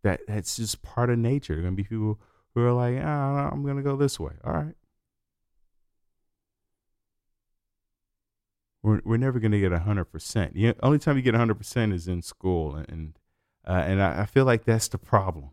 that 0.02 0.20
that's 0.26 0.56
just 0.56 0.82
part 0.82 1.10
of 1.10 1.18
nature. 1.18 1.54
There 1.54 1.60
are 1.60 1.64
gonna 1.64 1.76
be 1.76 1.84
people 1.84 2.18
who 2.54 2.62
are 2.62 2.72
like, 2.72 2.98
ah, 3.02 3.48
I'm 3.50 3.64
gonna 3.64 3.82
go 3.82 3.96
this 3.96 4.18
way. 4.18 4.32
All 4.44 4.52
right. 4.52 4.74
We're 8.82 9.00
we're 9.04 9.16
never 9.16 9.38
gonna 9.40 9.60
get 9.60 9.72
hundred 9.72 10.06
percent. 10.06 10.54
The 10.54 10.74
only 10.82 10.98
time 10.98 11.16
you 11.16 11.22
get 11.22 11.34
hundred 11.34 11.56
percent 11.56 11.92
is 11.92 12.08
in 12.08 12.22
school, 12.22 12.76
and 12.76 13.18
uh, 13.66 13.84
and 13.86 14.00
I, 14.02 14.22
I, 14.22 14.26
feel 14.26 14.44
like 14.44 14.64
that's 14.64 14.88
the 14.88 14.98
problem. 14.98 15.50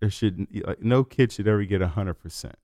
There 0.00 0.10
should 0.10 0.46
like, 0.66 0.82
no 0.82 1.02
kid 1.02 1.32
should 1.32 1.48
ever 1.48 1.64
get 1.64 1.80
hundred 1.82 2.14
percent 2.14 2.56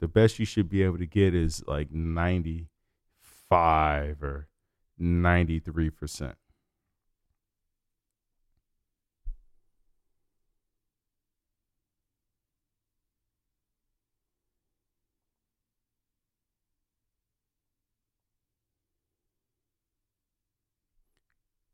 the 0.00 0.08
best 0.08 0.38
you 0.38 0.46
should 0.46 0.68
be 0.68 0.82
able 0.82 0.98
to 0.98 1.06
get 1.06 1.34
is 1.34 1.62
like 1.66 1.90
95 1.92 4.22
or 4.22 4.48
93%. 5.00 6.34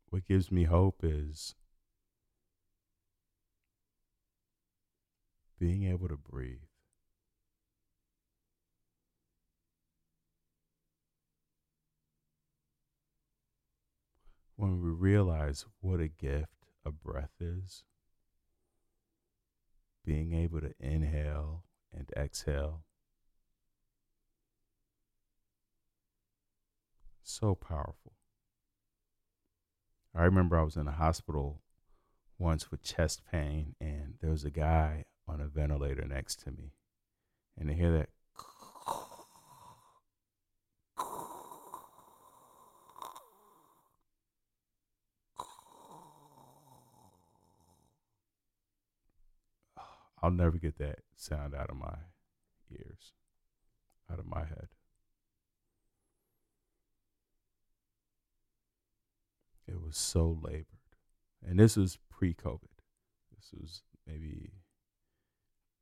What 0.09 0.25
gives 0.27 0.51
me 0.51 0.65
hope 0.65 1.01
is 1.03 1.55
being 5.59 5.85
able 5.85 6.09
to 6.09 6.17
breathe. 6.17 6.61
When 14.57 14.83
we 14.83 14.91
realize 14.91 15.67
what 15.81 16.01
a 16.01 16.09
gift 16.09 16.67
a 16.85 16.91
breath 16.91 17.33
is, 17.39 17.85
being 20.05 20.33
able 20.33 20.61
to 20.61 20.73
inhale 20.81 21.65
and 21.93 22.11
exhale. 22.17 22.85
So 27.23 27.55
powerful. 27.55 28.13
I 30.15 30.25
remember 30.25 30.59
I 30.59 30.63
was 30.63 30.77
in 30.77 30.89
a 30.89 30.93
hospital 30.93 31.61
once 32.39 32.71
with 32.71 32.83
chest 32.83 33.23
pain, 33.31 33.75
and 33.81 34.15
there 34.21 34.31
was 34.31 34.45
a 34.45 34.51
guy 34.51 35.05
on 35.29 35.41
a 35.41 35.49
ventilator 35.49 36.07
next 36.07 36.41
to 36.45 36.51
me. 36.51 36.73
And 37.59 37.69
to 37.69 37.75
hear 37.75 37.93
that 37.93 38.11
I'll 50.23 50.31
never 50.31 50.59
get 50.59 50.79
that 50.79 51.01
sound 51.17 51.55
out 51.55 51.71
of 51.71 51.77
my 51.77 51.97
ears, 52.71 53.13
out 54.11 54.19
of 54.19 54.27
my 54.27 54.45
head. 54.45 54.69
It 59.69 59.83
was 59.83 59.97
so 59.97 60.39
labored. 60.43 60.67
And 61.45 61.59
this 61.59 61.77
was 61.77 61.99
pre 62.11 62.35
COVID. 62.35 62.61
This 63.35 63.51
was 63.53 63.83
maybe 64.07 64.53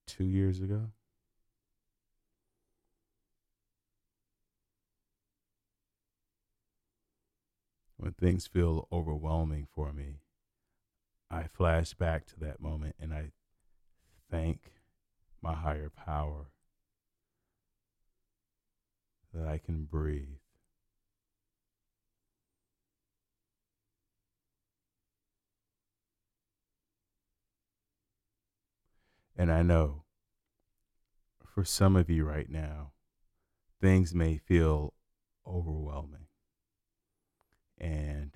two 0.07 0.25
years 0.25 0.61
ago. 0.61 0.91
When 7.97 8.13
things 8.13 8.47
feel 8.47 8.89
overwhelming 8.93 9.67
for 9.75 9.93
me, 9.93 10.17
I 11.31 11.45
flash 11.45 11.95
back 11.95 12.27
to 12.27 12.41
that 12.41 12.61
moment 12.61 12.97
and 13.01 13.15
I 13.15 13.31
thank 14.35 14.73
my 15.41 15.55
higher 15.55 15.91
power 15.91 16.47
that 19.33 19.47
I 19.47 19.59
can 19.59 19.85
breathe. 19.85 20.41
And 29.37 29.53
I 29.53 29.63
know 29.63 30.03
for 31.55 31.65
some 31.65 31.95
of 31.95 32.11
you 32.11 32.25
right 32.25 32.51
now, 32.51 32.91
things 33.81 34.13
may 34.15 34.39
feel 34.39 34.95
overwhelming 35.47 36.27
and 37.79 38.33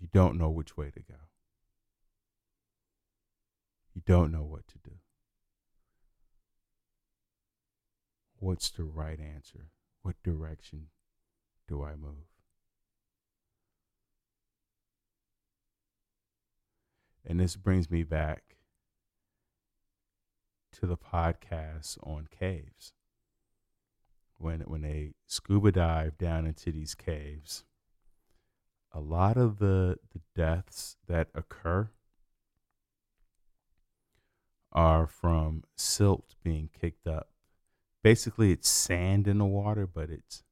you 0.00 0.08
don't 0.14 0.38
know 0.38 0.48
which 0.48 0.78
way 0.78 0.90
to 0.90 1.00
go. 1.00 1.31
You 3.94 4.02
don't 4.06 4.32
know 4.32 4.42
what 4.42 4.66
to 4.68 4.78
do. 4.78 4.96
What's 8.38 8.70
the 8.70 8.84
right 8.84 9.20
answer? 9.20 9.70
What 10.02 10.16
direction 10.24 10.88
do 11.68 11.84
I 11.84 11.94
move? 11.94 12.26
And 17.24 17.38
this 17.38 17.54
brings 17.54 17.90
me 17.90 18.02
back 18.02 18.56
to 20.72 20.86
the 20.86 20.96
podcast 20.96 21.98
on 22.02 22.26
caves. 22.36 22.94
When 24.38 24.60
when 24.62 24.82
they 24.82 25.12
scuba 25.26 25.70
dive 25.70 26.18
down 26.18 26.46
into 26.46 26.72
these 26.72 26.96
caves, 26.96 27.62
a 28.90 28.98
lot 28.98 29.36
of 29.36 29.58
the 29.58 29.98
the 30.12 30.20
deaths 30.34 30.96
that 31.06 31.28
occur 31.34 31.90
are 34.72 35.06
from 35.06 35.64
silt 35.76 36.34
being 36.42 36.70
kicked 36.78 37.06
up. 37.06 37.28
Basically, 38.02 38.52
it's 38.52 38.68
sand 38.68 39.28
in 39.28 39.38
the 39.38 39.44
water, 39.44 39.86
but 39.86 40.10
it's 40.10 40.42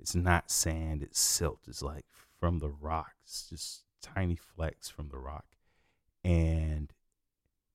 it's 0.00 0.14
not 0.14 0.50
sand. 0.50 1.02
It's 1.02 1.20
silt. 1.20 1.60
It's 1.68 1.82
like 1.82 2.06
from 2.40 2.58
the 2.58 2.70
rock. 2.70 3.12
It's 3.22 3.48
just 3.48 3.84
tiny 4.02 4.36
flecks 4.36 4.88
from 4.88 5.08
the 5.08 5.18
rock, 5.18 5.46
and 6.24 6.92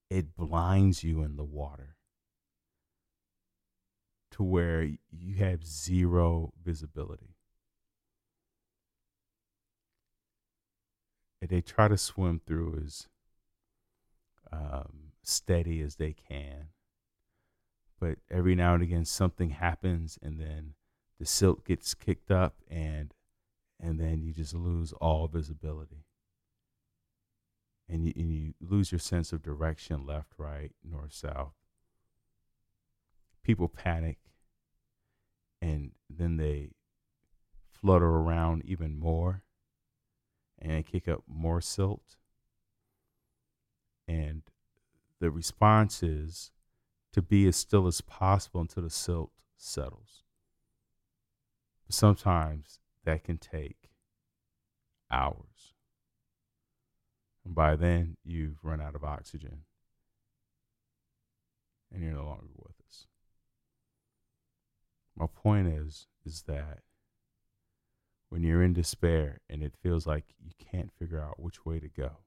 it 0.09 0.35
blinds 0.35 1.03
you 1.03 1.23
in 1.23 1.37
the 1.37 1.43
water 1.43 1.95
to 4.31 4.43
where 4.43 4.83
you 4.83 5.35
have 5.39 5.65
zero 5.65 6.53
visibility. 6.63 7.35
And 11.41 11.49
they 11.49 11.61
try 11.61 11.87
to 11.87 11.97
swim 11.97 12.41
through 12.45 12.81
as 12.85 13.07
um, 14.51 15.07
steady 15.27 15.81
as 15.81 15.95
they 15.95 16.13
can. 16.13 16.69
But 17.99 18.19
every 18.29 18.55
now 18.55 18.73
and 18.73 18.83
again, 18.83 19.05
something 19.05 19.51
happens, 19.51 20.19
and 20.21 20.39
then 20.39 20.73
the 21.19 21.25
silt 21.25 21.65
gets 21.65 21.93
kicked 21.93 22.31
up, 22.31 22.55
and 22.69 23.13
and 23.79 23.99
then 23.99 24.21
you 24.21 24.33
just 24.33 24.53
lose 24.53 24.91
all 24.93 25.27
visibility 25.27 26.05
and 27.89 28.05
you, 28.05 28.13
and 28.15 28.31
you 28.31 28.53
lose 28.59 28.91
your 28.91 28.99
sense 28.99 29.31
of 29.31 29.43
direction 29.43 30.05
left, 30.05 30.33
right, 30.37 30.71
north, 30.83 31.13
south. 31.13 31.53
People 33.43 33.69
panic 33.69 34.17
and 35.61 35.91
then 36.09 36.37
they 36.37 36.71
flutter 37.71 38.07
around 38.07 38.63
even 38.65 38.97
more 38.97 39.43
and 40.59 40.85
kick 40.85 41.07
up 41.07 41.23
more 41.27 41.61
silt. 41.61 42.17
And 44.07 44.41
the 45.19 45.32
response 45.32 46.03
is 46.03 46.51
to 47.13 47.21
be 47.21 47.47
as 47.47 47.56
still 47.56 47.88
as 47.88 48.01
possible 48.01 48.62
until 48.62 48.84
the 48.84 48.89
silt 48.89 49.32
settles. 49.58 50.23
But 51.86 51.95
sometimes 51.95 52.80
that 53.06 53.23
can 53.23 53.38
take 53.38 53.89
hours. 55.10 55.73
And 57.45 57.56
by 57.56 57.75
then, 57.75 58.17
you've 58.23 58.63
run 58.63 58.82
out 58.82 58.95
of 58.95 59.03
oxygen 59.03 59.63
and 61.91 62.03
you're 62.03 62.13
no 62.13 62.25
longer 62.25 62.47
with 62.58 62.75
us. 62.88 63.08
My 65.15 65.25
point 65.25 65.67
is, 65.67 66.08
is 66.25 66.43
that 66.43 66.80
when 68.30 68.43
you're 68.43 68.62
in 68.62 68.73
despair 68.73 69.39
and 69.49 69.63
it 69.63 69.73
feels 69.82 70.06
like 70.06 70.25
you 70.38 70.51
can't 70.60 70.91
figure 70.99 71.21
out 71.21 71.39
which 71.39 71.65
way 71.65 71.80
to 71.80 71.88
go, 71.88 72.17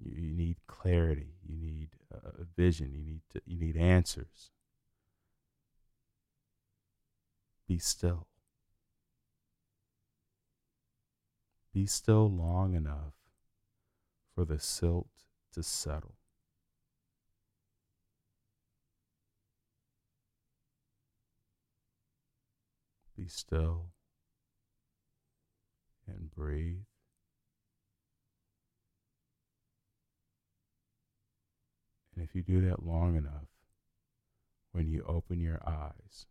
you, 0.00 0.12
you 0.16 0.32
need 0.32 0.56
clarity, 0.66 1.34
you 1.46 1.56
need 1.56 1.88
a 2.12 2.44
vision, 2.56 2.92
you 2.92 3.02
need 3.02 3.20
to, 3.32 3.40
you 3.46 3.58
need 3.58 3.76
answers. 3.76 4.50
Be 7.68 7.78
still. 7.78 8.26
Be 11.72 11.86
still 11.86 12.28
long 12.28 12.74
enough 12.74 13.14
for 14.34 14.44
the 14.44 14.58
silt 14.58 15.08
to 15.54 15.62
settle. 15.62 16.16
Be 23.16 23.28
still 23.28 23.90
and 26.08 26.30
breathe. 26.30 26.89
And 32.20 32.28
if 32.28 32.34
you 32.34 32.42
do 32.42 32.68
that 32.68 32.84
long 32.84 33.16
enough, 33.16 33.48
when 34.72 34.90
you 34.90 35.02
open 35.08 35.40
your 35.40 35.58
eyes, 35.66 36.26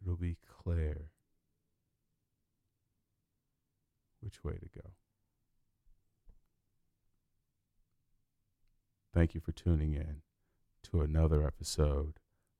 it'll 0.00 0.16
be 0.16 0.38
clear 0.62 1.10
which 4.20 4.42
way 4.42 4.54
to 4.54 4.80
go. 4.80 4.92
Thank 9.12 9.34
you 9.34 9.42
for 9.42 9.52
tuning 9.52 9.92
in 9.92 10.22
to 10.84 11.02
another 11.02 11.46
episode 11.46 12.14